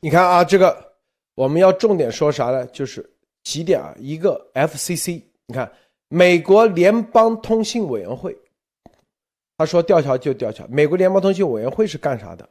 [0.00, 0.92] 你看啊，这个
[1.34, 2.64] 我们要重点说啥呢？
[2.66, 3.04] 就是
[3.42, 5.70] 几点啊，一个 FCC，你看
[6.08, 8.36] 美国联邦通信委员会。
[9.56, 10.64] 他说吊桥就吊桥。
[10.70, 12.48] 美国联邦通信委员会是干啥的？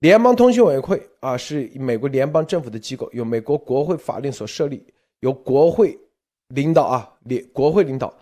[0.00, 4.84] 联邦通信委员会啊，是美国联邦政府的机构，由美国国会法令所设立，
[5.20, 5.96] 由国会
[6.48, 8.12] 领导啊，联国会领导。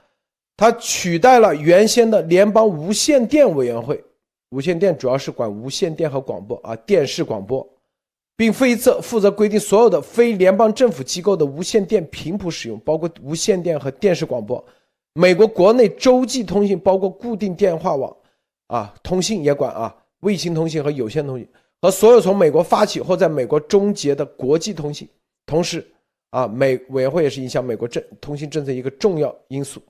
[0.54, 4.04] 它取代了原先的联邦无线电委员会。
[4.51, 7.66] 无线电主要是管无线电和广播啊，电视广播，
[8.36, 14.64] 并负责负责规定所有的非联邦政府机构的无线电频谱使用，包括无线电和电视广播。
[15.14, 18.14] 美国国内洲际通信包括固定电话网。
[18.68, 21.49] 啊，通信也管啊，卫星通信和有线通信
[21.80, 25.09] 和所有从美国发起或在美国终结的国际通信。
[25.47, 25.86] 同时，
[26.30, 29.80] 啊，美委员会也是影响美国政通信政策一个重要因素。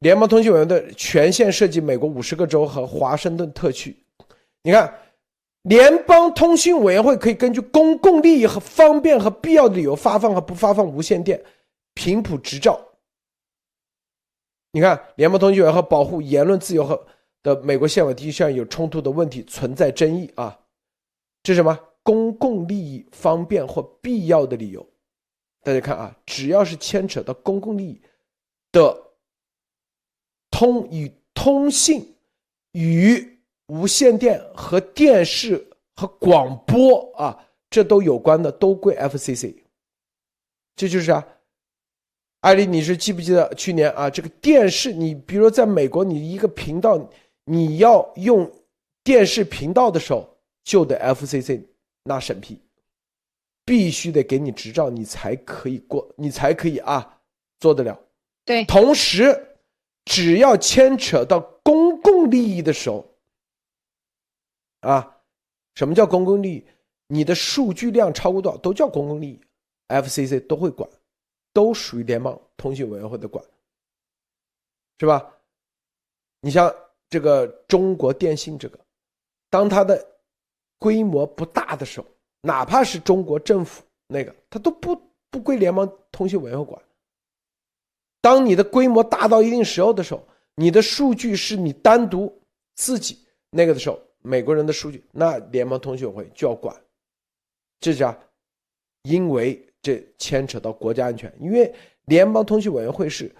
[0.00, 3.96] 联邦通信委员会权限涉及美国五十个州和华盛顿特区。
[4.62, 4.92] 你看，
[5.62, 11.42] 联邦通信委员会可以根据公共利益和方便和必要的理由发放和不发放无线电
[11.94, 12.80] 频谱执照。
[14.72, 17.06] 你看，联邦通信委员会保护言论自由和。
[17.42, 20.58] 的美国宪法第一项有冲突的问题存在争议啊，
[21.44, 21.78] 这是什么？
[22.02, 24.84] 公共利益、方便或必要的理由。
[25.62, 28.02] 大家看啊，只要是牵扯到公共利益
[28.72, 29.00] 的
[30.58, 32.16] 通与通信
[32.72, 35.62] 与无线电和电视
[35.94, 39.54] 和广播啊，这都有关的，都归 FCC。
[40.74, 41.26] 这就是啊，
[42.40, 44.08] 艾丽，你是记不记得去年啊？
[44.08, 47.06] 这个电视，你比如在美国，你一个频道。
[47.48, 48.50] 你要用
[49.04, 51.62] 电视频道的时候，就得 FCC
[52.02, 52.58] 那审批，
[53.64, 57.20] 必须得给你执照，你才可以过，你才可以啊
[57.60, 58.00] 做得了。
[58.44, 59.55] 对，同时
[60.06, 63.04] 只要牵扯到公共利益的时候，
[64.80, 65.18] 啊，
[65.74, 66.66] 什么叫公共利益？
[67.08, 69.40] 你的数据量超过多少都叫公共利益
[69.88, 70.88] ，FCC 都会管，
[71.52, 73.44] 都属于联邦通信委员会的管，
[74.98, 75.30] 是吧？
[76.40, 76.74] 你像。
[77.08, 78.76] 这个中国电信这个，
[79.48, 80.04] 当它的
[80.76, 82.06] 规模不大的时候，
[82.40, 85.00] 哪怕是中国政府那个，它都不
[85.30, 86.82] 不归联邦通讯委员会管。
[88.26, 90.20] 当你的规模大到一定时候的时候，
[90.56, 92.36] 你的数据是你单独
[92.74, 93.20] 自己
[93.50, 96.74] 那个的时候，美国人的数据，那联邦通讯委员会就要管。
[97.78, 98.18] 这叫，
[99.02, 101.72] 因为这牵扯到国家安全，因为
[102.06, 103.32] 联邦通讯委员会是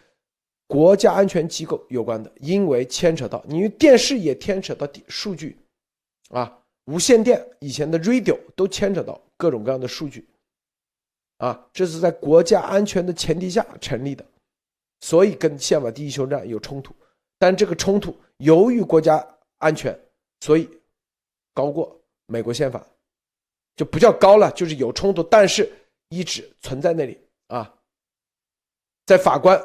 [0.68, 5.58] 国家安全机构有关的，因为牵扯到，因为电视也牵扯到数据，
[6.30, 10.28] 啊，无线电以前的 radio 都牵扯到各种各样的数据，
[11.38, 14.24] 啊，这是在国家安全的前提下成立的。
[15.00, 16.94] 所以跟宪法第一修正案有冲突，
[17.38, 19.24] 但这个冲突由于国家
[19.58, 19.96] 安全，
[20.40, 20.68] 所以
[21.54, 22.84] 高过美国宪法，
[23.76, 25.70] 就不叫高了，就是有冲突，但是
[26.08, 27.74] 一直存在那里啊。
[29.04, 29.60] 在法官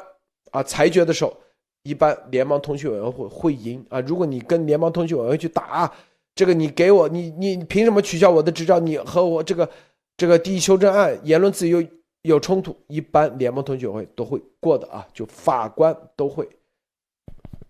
[0.50, 1.36] 啊裁决的时候，
[1.82, 4.00] 一般联邦通讯委员会会赢啊。
[4.00, 5.92] 如果你跟联邦通讯委员会去打，
[6.34, 8.78] 这个你给我你你凭什么取消我的执照？
[8.78, 9.68] 你和我这个
[10.16, 11.82] 这个第一修正案言论自由。
[12.22, 16.48] 有冲突，一般联盟同学会都会过的啊，就法官都会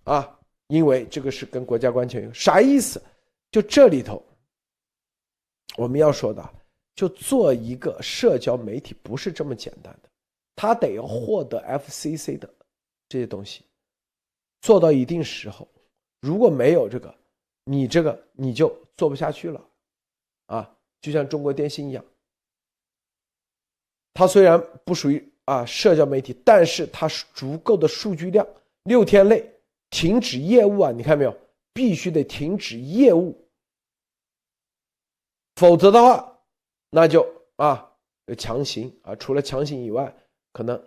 [0.05, 3.03] 啊，因为这个是跟国家安全有啥意思？
[3.51, 4.23] 就这里头
[5.77, 6.47] 我们要说的，
[6.95, 10.09] 就做一个社交媒体不是这么简单的，
[10.55, 12.49] 他得要获得 FCC 的
[13.09, 13.65] 这些东西，
[14.61, 15.67] 做到一定时候，
[16.21, 17.15] 如果没有这个，
[17.65, 19.65] 你这个你就做不下去了
[20.47, 22.05] 啊，就像中国电信一样。
[24.15, 28.47] 它虽然不属于啊社交媒体，但是它是足够的数据量，
[28.85, 29.45] 六天内
[29.91, 30.93] 停止业务啊！
[30.93, 31.37] 你看没有？
[31.75, 33.35] 必须得停止业务，
[35.57, 36.39] 否则的话，
[36.91, 37.27] 那就
[37.57, 37.91] 啊
[38.37, 40.15] 强行啊，除了强行以外，
[40.53, 40.79] 可能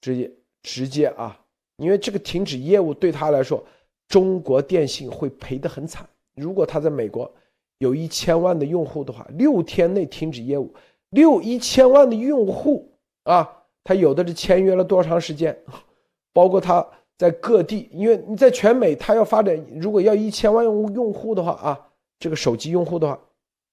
[0.00, 0.32] 直接
[0.62, 1.38] 直接啊，
[1.76, 3.62] 因为这个停止业务对他来说，
[4.08, 6.08] 中国电信会赔得很惨。
[6.34, 7.30] 如果他在美国
[7.76, 10.72] 有一千万的用户的话，六天内停止业务。
[11.12, 12.90] 六一千万的用户
[13.22, 13.48] 啊，
[13.84, 15.56] 他有的是签约了多长时间？
[16.34, 16.86] 包括他
[17.18, 21.78] 在各地，因为你在全美，他要发展，如果要一千万用用户的话啊，
[22.18, 23.20] 这个手机用户的话，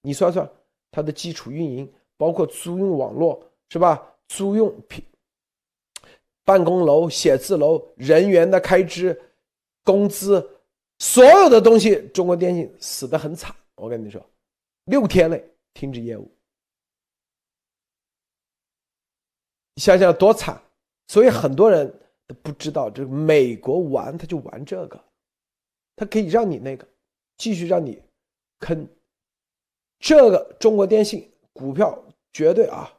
[0.02, 0.48] 你算算
[0.91, 4.06] 他的基础运营，包括租用网络是吧？
[4.28, 5.03] 租用平
[6.44, 9.20] 办公楼、写字楼人员的开支、
[9.84, 10.45] 工资，
[10.99, 13.56] 所有的东西，中国电信死得很惨。
[13.76, 14.22] 我跟你说，
[14.86, 15.44] 六天内
[15.74, 16.30] 停止业务。
[19.80, 20.61] 想想多惨，
[21.07, 21.91] 所以很多人
[22.27, 24.99] 都不知道，这美国玩他就玩这个，
[25.95, 26.85] 他可以让你那个
[27.38, 28.01] 继续让你
[28.60, 28.88] 坑，
[29.99, 31.97] 这个中国电信股票
[32.34, 32.93] 绝对啊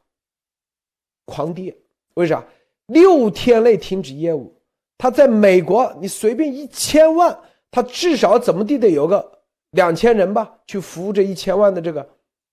[1.26, 1.76] 狂跌，
[2.14, 2.44] 为啥？
[2.86, 4.52] 六天内停止业务，
[4.98, 7.38] 他在美国你随便一千万，
[7.70, 9.40] 他至少怎么地得有个
[9.70, 12.02] 两千人吧，去服务这一千万的这个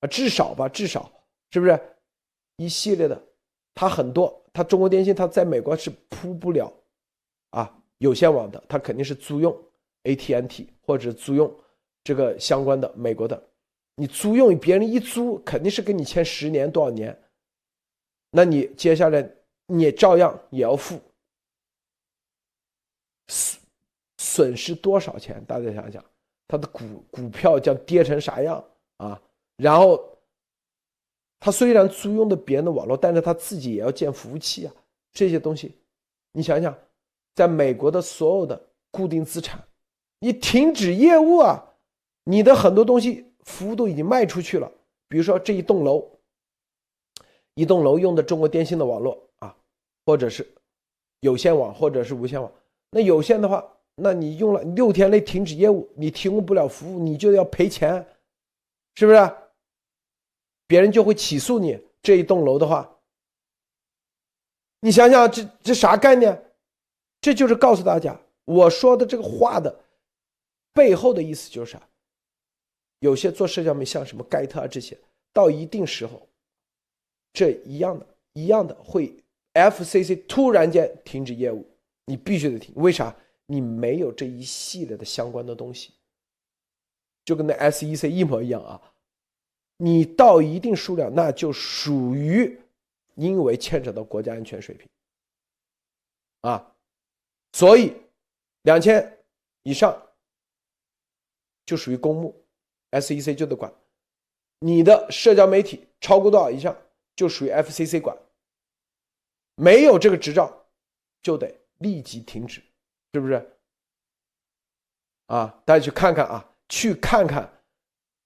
[0.02, 1.12] 啊，至少吧，至少
[1.50, 1.80] 是不是？
[2.58, 3.27] 一系列的？
[3.80, 6.74] 它很多，它中国电信它在美国是铺不了，
[7.52, 9.56] 啊有线网的，它肯定是租用
[10.04, 11.56] AT&T 或者租用
[12.04, 13.40] 这个相关的美国的，
[13.96, 17.16] 你租用别人一租肯定是跟你签十年多少年，
[18.32, 19.32] 那你接下来
[19.68, 21.00] 你照样也要付，
[23.28, 23.62] 损
[24.18, 25.46] 损失多少钱？
[25.46, 26.04] 大家想想，
[26.48, 28.66] 它的股股票将跌成啥样
[28.98, 29.22] 啊？
[29.58, 30.17] 然后。
[31.40, 34.74] 他虽然租用的别人的网络，但是他自己也要建服务器啊，
[35.14, 35.76] 这些东西，
[36.32, 36.76] 你想想，
[37.36, 38.60] 在美国的所有的
[38.92, 39.64] 固定资产，
[40.20, 41.64] 你停止业务啊，
[42.24, 44.72] 你的很多东西服务都已经卖出去了。
[45.08, 46.04] 比如说这一栋楼，
[47.54, 49.56] 一栋楼用的中国电信的网络啊，
[50.06, 50.46] 或者是
[51.20, 52.52] 有线网，或者是无线网。
[52.90, 53.64] 那有线的话，
[53.96, 58.06] 那你用了六天内停止业务，你提供不了服务，你就要赔钱，
[58.96, 59.32] 是不是？
[60.68, 63.00] 别人就会起诉你这一栋楼的话，
[64.82, 66.44] 你想想这这啥概念？
[67.20, 69.84] 这就是告诉大家，我说的这个话的
[70.74, 71.82] 背后的意思就是啥？
[73.00, 74.98] 有些做社交媒体，像什么盖特啊这些，
[75.34, 76.28] 到一定时候，
[77.34, 79.16] 这一样的一样的会
[79.54, 81.68] FCC 突然间停止业务，
[82.06, 82.74] 你必须得停。
[82.76, 83.16] 为啥？
[83.50, 85.94] 你没有这一系列的相关的东西，
[87.24, 88.82] 就跟那 SEC 一模一样啊。
[89.78, 92.60] 你到一定数量，那就属于
[93.16, 94.88] 因为牵扯到国家安全水平
[96.42, 96.76] 啊，
[97.54, 97.96] 所以
[98.64, 99.20] 两千
[99.64, 100.02] 以上
[101.66, 102.36] 就属于公募
[102.92, 103.74] ，SEC 就得管。
[104.60, 106.76] 你的社交媒体超过多少以上，
[107.16, 108.18] 就属于 FCC 管。
[109.56, 110.66] 没有这个执照，
[111.22, 112.62] 就得立即停止，
[113.14, 113.34] 是不是？
[115.28, 117.62] 啊，大家去看看啊，去看看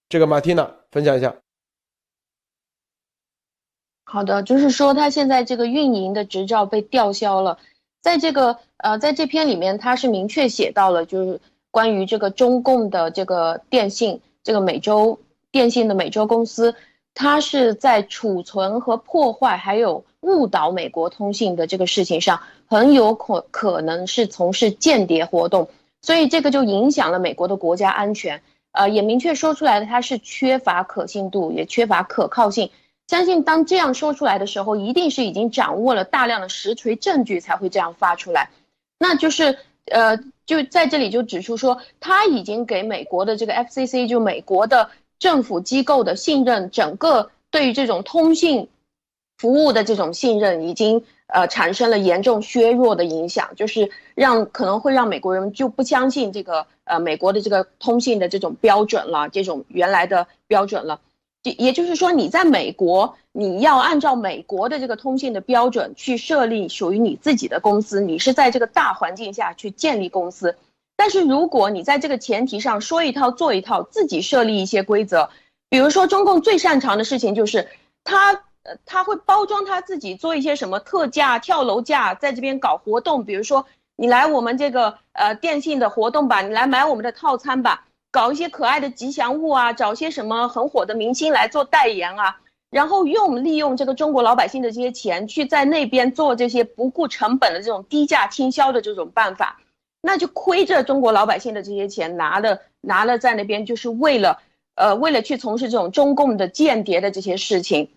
[0.08, 1.36] 这个马蒂娜分享一下。
[4.04, 7.60] 好的，就是说他现在这个运营的执照被吊销了，
[8.02, 11.40] 在这个呃，在这篇里面，他是明确写到了，就是
[11.72, 15.20] 关于这个中共的这个电信，这个美洲
[15.50, 16.76] 电信的美洲公司，
[17.14, 25.70] 它是在储存和破坏，还有误导美国通信的这个事情上，很有可可能是从事间谍活动，
[26.02, 28.42] 所以这个就影响了美国的国家安全，
[28.72, 32.72] 呃，也明确说出来了，它是缺乏可信度，也缺乏可靠性。
[33.08, 38.50] 相信当这样说出来的时候，一定是已经掌握了大量的实锤证据才会这样发出来。
[38.98, 44.90] 那就是，呃，就在这里就指出说，他已经给美国的这个 FCC，就美国的
[45.20, 48.70] 政府机构的信任，整个对于这种通信
[49.38, 61.00] 服务的这种信任，已经呃产生了严重削弱的影响，就是让可能会让美国人就不相信这个呃美国的这个通信的这种标准了，这种原来的标准了。
[61.44, 70.58] 也就是说，你在美国，你要按照美国的这个通信的标准去设立属于你自己的公司，你是在这个大环境下去建立公司。
[70.98, 75.30] 但是如果你在这个前提上说一套做一套，自己设立一些规则，
[75.70, 77.70] 比如说中共最擅长的事情就是
[78.04, 83.66] 他呃他会包装他自己做一些什么特价、跳楼价，在这边搞活动，比如说
[84.02, 87.86] 你来我们这个呃电信的活动吧，你来买我们的套餐吧。
[88.10, 92.40] 搞一些可爱的吉祥物啊，找些什么很火的明星来做代言啊，
[92.72, 99.62] 然后用利用这个中国老百姓的这些钱去在那边做这些不顾成本的这种低价倾销的这种办法，
[100.02, 104.40] 那就亏着中国老百姓的这些钱拿了拿了在那边，就是为了
[104.74, 107.92] 呃为了去从事这种中共的间谍的这些事情，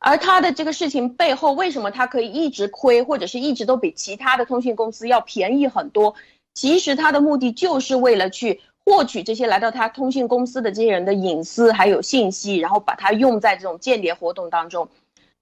[0.00, 6.16] 而他的这个事情背后，为什么他可以一直亏，或者是一直都比其他的通信公司要便宜很多？
[6.54, 8.60] 其实他的目的就是为了去。
[8.82, 14.88] 获取这些来到他通信公司的这些人的隐私还有信息，然后把它用在这种间谍活动当中。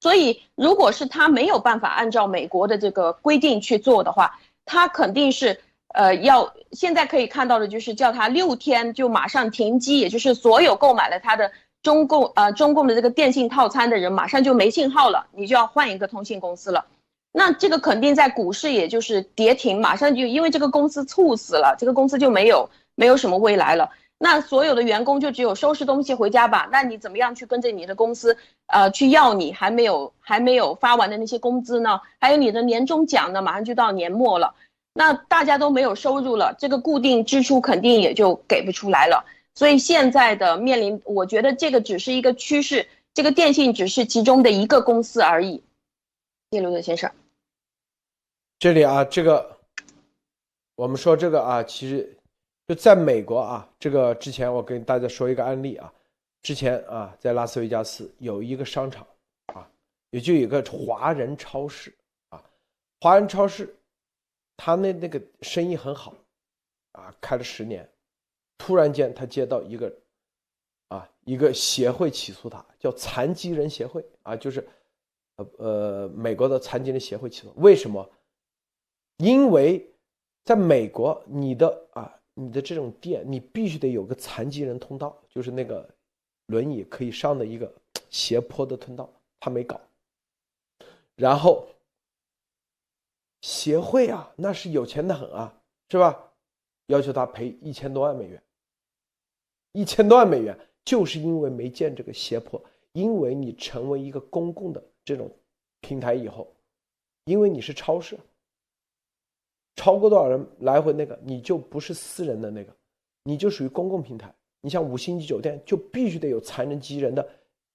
[0.01, 5.61] 所以，如果是他没有办法按照美国的这个规定去做的话，他肯定是
[5.95, 11.51] 呃要现在可以看到的就是叫他六天就马上停机，也就是所有购买了他的
[11.83, 16.87] 中共呃中共的这个电信套餐的人马上就没信号了，你就要换一个通信公司了。
[17.33, 22.69] 那这个肯定在股市也就是跌停，马上就因为这个公司猝死了，这个公司就没有。
[23.01, 23.89] 没有什么未来了，
[24.19, 26.69] 那所有的员工就只有收拾东西回家吧。
[26.73, 28.37] 那你怎么样去跟着你的公司，
[28.67, 32.01] 呃，去要你还没有还没有发完的那些工资呢？
[32.19, 33.41] 还有你的年终奖呢？
[33.41, 34.53] 马上就到年末了，
[34.95, 39.25] 那大家都没有收入了，这个固定支出肯定也就给不出来了。
[39.59, 45.65] 所以现在的面临，我觉得这个只是一个趋势，这个电信只是其中的一个公司而已。
[46.53, 47.11] 谢刘德先生，
[48.61, 49.59] 这里啊，这个
[50.77, 52.15] 我们说这个啊，其实。
[52.69, 55.91] 就在美国啊，这个之前我跟大家说一个案例啊，
[56.43, 59.07] 之前啊，在拉斯维加斯有一个商场
[59.55, 59.67] 啊，
[60.11, 61.97] 也就有个华人超市
[62.29, 62.45] 啊，
[63.01, 63.75] 华人超市，
[64.59, 66.15] 他那那个生意很好
[66.93, 67.89] 啊，开了十年，
[68.59, 69.97] 突然间他接到一个
[70.89, 74.69] 啊一个协会起诉他，叫残疾人协会啊，就是
[75.37, 78.11] 呃呃美国的残疾人协会起诉，为什么？
[79.17, 79.91] 因为
[80.45, 82.15] 在美国你的啊。
[82.41, 85.93] 你的这种店，你必须得有个残疾人通道，就是那个
[86.47, 87.75] 轮椅可以上的一个
[88.11, 89.81] 斜坡的通道，他没搞。
[91.17, 91.67] 然后
[93.41, 95.61] 协会啊，那是有钱的很啊，
[95.91, 96.31] 是吧？
[96.87, 98.41] 要求他赔一千多万美元，
[99.73, 102.63] 一千多万美元，就是因为没建这个胁迫，
[102.93, 105.31] 因为你成为一个公共的这种
[105.81, 106.53] 平台以后，
[107.25, 108.19] 因为你是超市。
[109.77, 112.75] 超过多少人来回那个，你就不是私人的那个，
[113.23, 114.35] 你就属于公共平台。
[114.61, 117.25] 你像五星级酒店，就必须得有残疾人的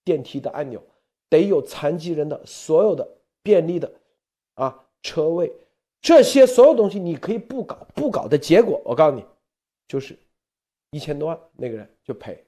[0.04, 0.84] 电梯的按钮，
[1.30, 3.08] 得有残疾人的所有的
[3.42, 3.90] 便利的
[4.56, 5.50] 啊车位，
[6.02, 9.24] 这些所有东西你可以不搞，不搞的结果，我告诉你，
[9.88, 10.20] 就是
[10.94, 12.46] 一千多万那个人就赔，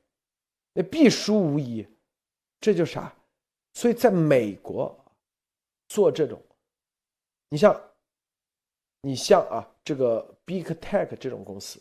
[0.71, 1.85] 那必输无疑。
[2.61, 3.13] 这就啥？
[3.73, 4.97] 所以在美国
[5.89, 6.41] 做这种，
[7.49, 7.81] 你像。
[9.01, 11.79] 你像啊，这个 Big Tech 这种公司，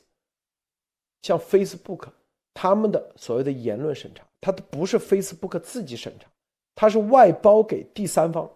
[1.23, 2.11] 像 Facebook，
[2.53, 6.29] 他们的所谓的言论审查，它都不是 Facebook 自己审查，
[6.75, 8.53] 它是外包给第三方，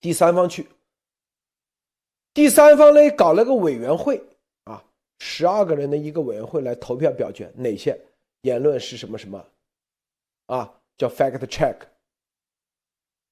[0.00, 0.70] 第三方去，
[2.32, 4.18] 第三方呢搞了个委员会，
[5.20, 7.96] 十二个人的一个委员会来投票表决哪些
[8.40, 9.46] 言论是什么什么，
[10.46, 11.38] 啊，叫 Fact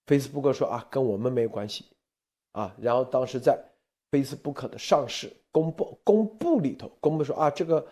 [0.06, 1.86] Check，Facebook 说啊，跟我们没有关系。
[2.52, 3.62] 啊，然后当时在
[4.10, 7.86] Facebook 的上市公布公布里头公布说啊，这个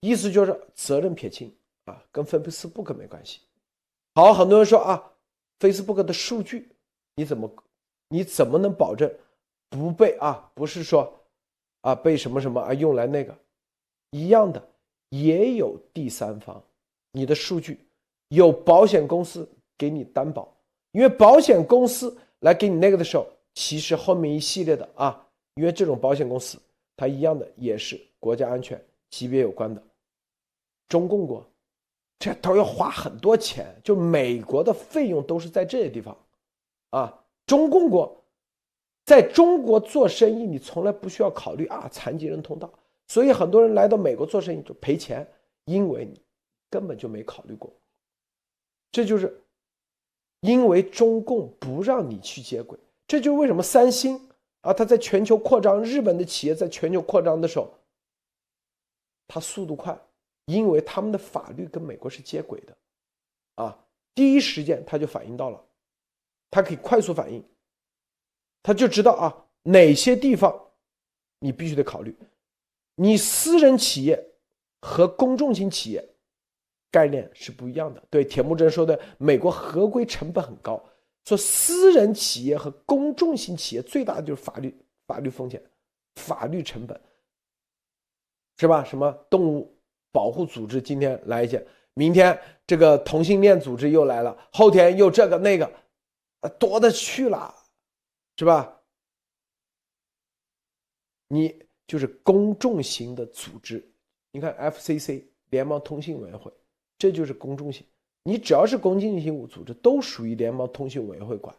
[0.00, 1.52] 意思就是责任撇清
[1.86, 3.40] 啊，跟 Facebook 没关系。
[4.14, 5.12] 好，很多人说啊
[5.58, 6.70] ，Facebook 的数据，
[7.16, 7.50] 你怎么
[8.08, 9.12] 你怎么能保证
[9.68, 10.50] 不被啊？
[10.54, 11.21] 不是说
[11.82, 13.36] 啊被什么什么啊用来那个
[14.10, 14.60] 一样的，
[15.10, 16.60] 也有第三方，
[17.12, 17.78] 你的数据
[18.28, 20.52] 有保险公司给你担保，
[20.92, 25.24] 因为保险公司来给你那个的时候，其实后面一系列的啊，
[25.56, 26.58] 因为这种保险公司
[26.96, 29.82] 它一样的也是国家安全级别有关的，
[30.88, 31.46] 中共国。
[32.18, 36.16] 这都要花很多钱，就美国的费用都是在这些地方，
[36.90, 38.21] 啊，中共国，
[39.12, 42.72] 在中国做生意，你从来不需要考虑啊残疾人通道，
[43.08, 45.30] 所以很多人来到美国做生意就赔钱，
[45.66, 46.18] 因为你
[46.70, 47.70] 根本就没考虑过，
[48.90, 49.38] 这就是
[50.40, 54.18] 因为中共不让你去接轨，这就是为什么三星
[54.62, 57.70] 啊，它在全球扩张，日本的企业在全球扩张的时候，
[59.28, 59.94] 它速度快。
[60.46, 62.74] 因为他们的法律跟美国是接轨的，
[63.56, 63.78] 啊，
[64.14, 65.62] 第一时间他就反应到了，
[66.50, 67.44] 他可以快速反应，
[68.62, 70.54] 他就知道啊哪些地方
[71.40, 72.16] 你必须得考虑，
[72.94, 74.22] 你私人企业
[74.80, 76.04] 和公众型企业
[76.90, 78.02] 概念是不一样的。
[78.08, 80.82] 对铁木真说的，美国合规成本很高，
[81.24, 84.74] 说私人企业和公众型企业最大的就是法律
[85.06, 85.62] 法律风险、
[86.16, 87.00] 法律成本，
[88.58, 88.84] 是吧？
[88.84, 89.74] 什么动物？
[90.14, 95.72] 保护组织今天来一些，明天这个同性恋组织又来了，后天又这个那个，
[96.58, 97.54] 多的去了，
[98.42, 98.76] 是吧？
[101.28, 103.88] 你就是公众型的组织，
[104.32, 106.52] 你看 FCC 联邦通信委员会，
[106.98, 107.86] 这就是公众型。
[108.24, 111.56] 你只要是公众性组织，都属于联邦通信委员会管。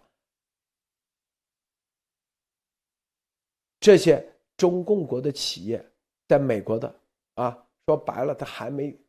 [3.79, 4.21] 这些
[4.57, 5.89] 中共国的企业，
[6.27, 6.93] 在美国的
[7.35, 7.65] 啊。
[7.85, 8.99] 说白了，它还没，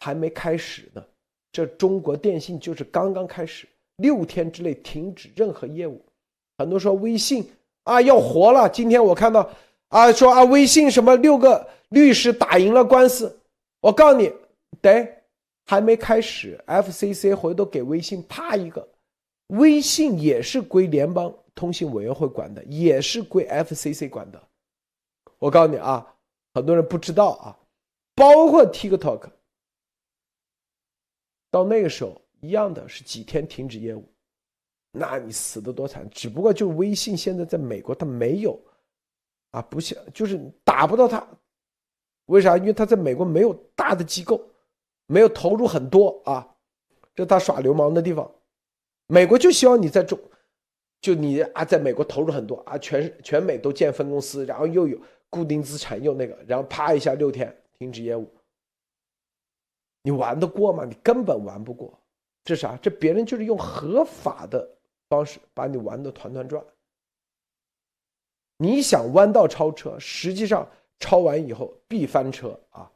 [0.00, 1.06] 还没开始呢。
[1.52, 3.68] 这中国电信就是刚刚开始，
[3.98, 6.04] 六天之内停止任何业务。
[6.62, 7.44] 很多说微信
[7.82, 9.50] 啊要活了，今天我看到
[9.88, 13.36] 啊说啊微信什么六个律师打赢了官司。
[13.80, 14.32] 我告诉你，
[14.80, 15.24] 得
[15.66, 18.86] 还没开始，FCC 回头给微信啪一个，
[19.48, 24.40] 微信也是归联邦通信委员会管的，也是归 FCC 管的。
[25.40, 26.14] 我告诉你啊，
[26.54, 27.58] 很多人不知道啊。
[28.14, 29.22] 包括 TikTok，
[31.50, 34.04] 到那个时候一样的是几天停止业务，
[34.92, 36.08] 那你死的多惨！
[36.10, 38.60] 只不过就微信现在在美国它没有，
[39.50, 41.26] 啊，不像就是打不到它，
[42.26, 42.56] 为啥？
[42.58, 44.40] 因为它在美国没有大的机构，
[45.06, 46.46] 没有投入很多啊，
[47.14, 48.30] 这他耍流氓的地方。
[49.06, 50.18] 美国就希望你在中，
[51.00, 54.98] 就你啊，在美国投入很多啊，全全美都建分公司，然后又有
[55.30, 57.54] 固定资产，又那个，然后啪一下六天。
[57.78, 58.30] 停止业务，
[60.04, 60.84] 你玩得过吗？
[60.84, 61.98] 你根本玩不过。
[62.44, 62.76] 这啥？
[62.76, 64.70] 这别人就是用合法的
[65.12, 66.64] 方式把你玩的团团转。
[68.56, 70.66] 你想弯道超车，实际上
[70.98, 72.90] 超完以后必翻车啊！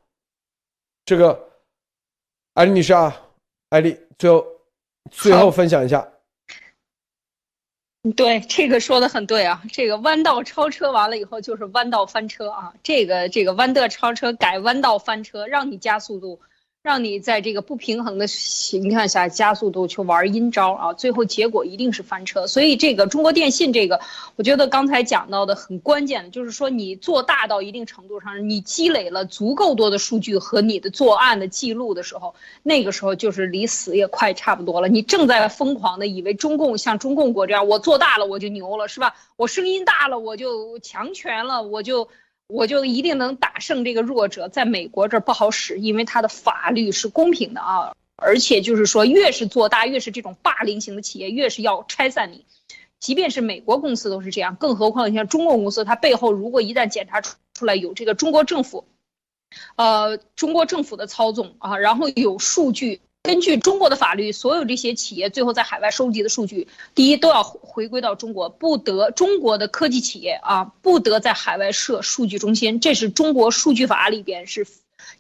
[1.05, 1.51] 这个，
[2.55, 3.15] 艾丽女士啊，
[3.69, 4.47] 艾丽，最后
[5.11, 6.11] 最后分享一下。
[8.17, 9.63] 对，这个说的很对啊。
[9.71, 12.73] 这个弯道超车完了以后就是弯道翻车啊。
[12.83, 16.41] 这个这个弯道超车改弯道翻车，让你加速度。
[16.87, 22.47] 让你在这个不平衡的情况下加速度去玩阴招啊，最后结果一定是翻车。
[22.47, 23.99] 所以这个中国电信这个，
[24.37, 34.87] 我觉得刚才讲到的很关键的，就是说你做大到一定程度上，你积累了足够多的数据和你的作案的记录的时候，那个时候就是离死也快差不多了。
[34.87, 39.17] 你正在疯狂的以为中共像中共国这样，我做大了我就牛了，是吧？
[39.35, 42.09] 我声音大了我就强权了，我就。
[42.49, 52.45] 我就一定能打胜这个弱者，在美国这儿不好使，因为他的法律是公平的啊，而且就是说，越是做大，越是这种霸凌型的企业，越是要拆散你。
[53.01, 58.85] 即便是美国公司都是这样，更何况像中国公司，它背后如果一旦检查出出来有这个中国政府，
[59.77, 63.01] 呃，中国政府的操纵啊，然后有数据。
[63.27, 74.65] 根据中国的法律，所有这些企业最后在海外收集的数据，第一都要回归到中国，不得中国的科技企业啊，不得在海外设数据中心，这是中国数据法里边是。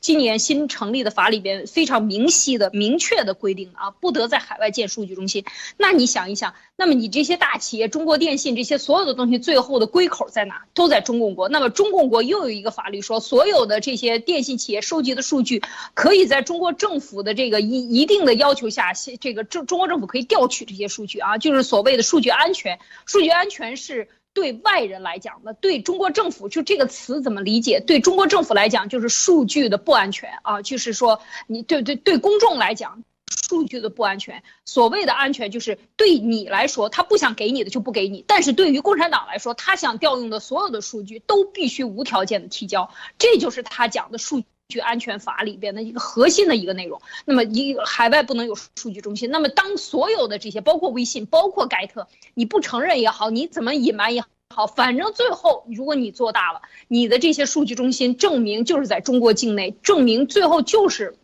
[0.06, 5.44] 今年新成立的法里边非常明晰的、明确的规定啊，不得在海外建数据中心。
[5.76, 10.62] 那你想一想，那么你这些大企业，中国电信这些所有的东西，最后的归口在哪？
[10.74, 11.48] 都在中共国。
[11.48, 15.60] 那么中共国又有一个法律说，所有的这些电信企业收集的数据，
[15.94, 22.78] 可以在中国政府的这个一一定的要求下，这个中中国政府可以调取这些数据啊，就是所谓的数据安全。
[23.06, 24.06] 数据安全是。
[24.36, 27.80] 对外人来讲，那对中国政府就这个词怎么理解？
[27.80, 34.42] 对中国政府来讲，就是数据的不安全啊，就是说你对对对公众来讲，数据的不安全。
[34.66, 42.90] 所谓的安全，就是对你来说，他不想给你的就不给你；但是对于共产党来说，他想调用的所有的数据都必须无条件的提交。
[43.16, 47.00] 这就是他讲的数据安全法里边的一个核心的一个内容。
[47.24, 49.30] 那么，一海外不能有数据中心。
[49.30, 54.24] 那么，当所有的这些，包括微信，包括盖特，你不承认也好，你怎么隐瞒也
[54.54, 54.66] 好。
[54.66, 61.16] 反正最后如果你做大了，你的这些数据中心证明就是在中国境内，证明最后就是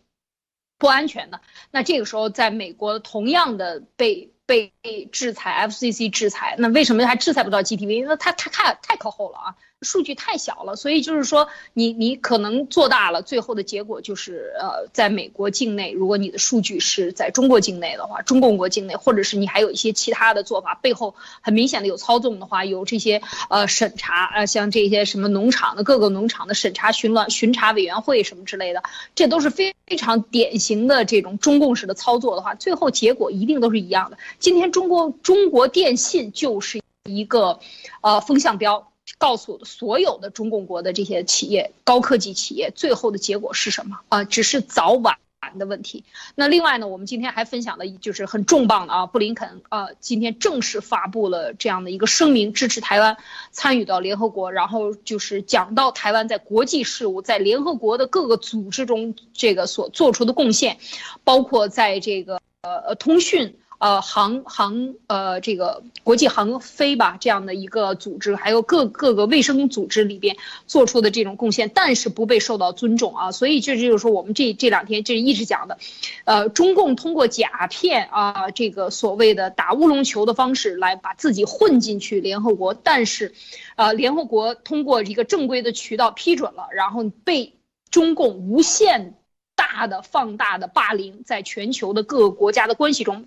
[0.77, 1.41] 不安全的。
[1.71, 4.71] 那这个时候，在美国同样的被被
[5.11, 7.89] 制裁，FCC 制裁，那为什么还制裁不到 GTV？
[7.89, 9.55] 因为它它太太靠后了啊。
[9.83, 28.83] 数据太小了，所以就是说，你你可能做大了，最后的结果就是，呃，在美国境内，如果你的数据是在中国境内的话，中共国境内，或者是你还有一些其他的做法，背后很明显的有操纵的话，有这些呃审查，呃，像这些什么农场的各个农场的审查巡乱巡查委员会什么之类的，
[29.15, 34.17] 这都是非非常典型的这种中共式的操作的话，最后结果一定都是一样的。
[34.39, 37.59] 今天中国中国电信就是一个，
[38.01, 38.92] 呃，风向标。
[39.17, 44.23] 告诉所有的中共国的这些企业、高科技企业，最后的结果是什么啊？
[44.23, 45.17] 只是早晚
[45.57, 46.03] 的问题。
[46.35, 53.17] 那另外呢，我们今天还分享了，就是很重磅的啊，布林肯啊，今天正式发布了这样的一个声明，支持台湾
[53.51, 60.77] 参与到联合国，然后就是讲到台湾在国际事务、在联合国的各个组织中这个所做出的贡献，
[61.23, 63.57] 包括在这个呃呃通讯。
[63.83, 70.37] 呃，航航呃，这个国际航飞吧，这样的一个组织，还有各各个卫生组织里边
[70.67, 75.79] 做出的这种贡献，但是不被受到尊重啊，所以这就是说，我们这这两天这一直讲的，
[76.23, 83.33] 呃，中共通过假骗啊，这个所谓的打乌龙球的方式来把自己混进去联合国，但是，
[83.75, 87.57] 呃，联合国通过一个正规的渠道批准了，然后被
[87.91, 89.15] 中共无限
[89.57, 93.25] 大的放大的霸凌，在全球的各个国家的关系中。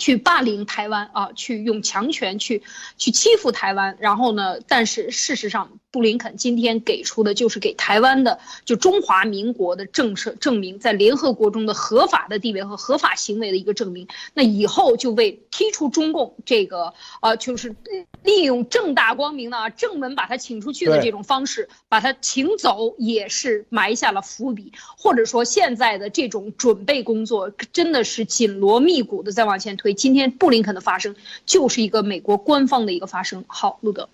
[0.00, 2.64] 去霸凌台湾啊，去用强权去
[2.96, 4.58] 去欺负台湾，然后呢？
[4.66, 14.06] 但是事实上，布林肯今天给出的就是给台湾的就中华民国的政策证明，在联合国中的合法的地位和合法行为的一个证明。
[14.34, 17.74] 那以后就为踢出中共这个呃，就是
[18.22, 24.72] 利用正大光明的正门把他请出去的这种方式，把他请走，也是埋下了伏笔。
[24.96, 29.92] 或者说，现在的这种准备工作真的是紧锣密鼓的在往前推。
[29.92, 33.44] 今天布林肯的发声就是一个美国官方的一个发声。
[33.48, 34.08] 好，路德，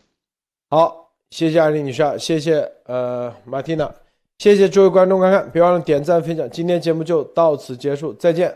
[0.71, 3.93] 好，谢谢艾丽女士，谢谢呃马蒂娜，
[4.39, 6.49] 谢谢诸位观众观看，别忘了点赞分享。
[6.51, 8.55] 今天节目就到此结束，再见。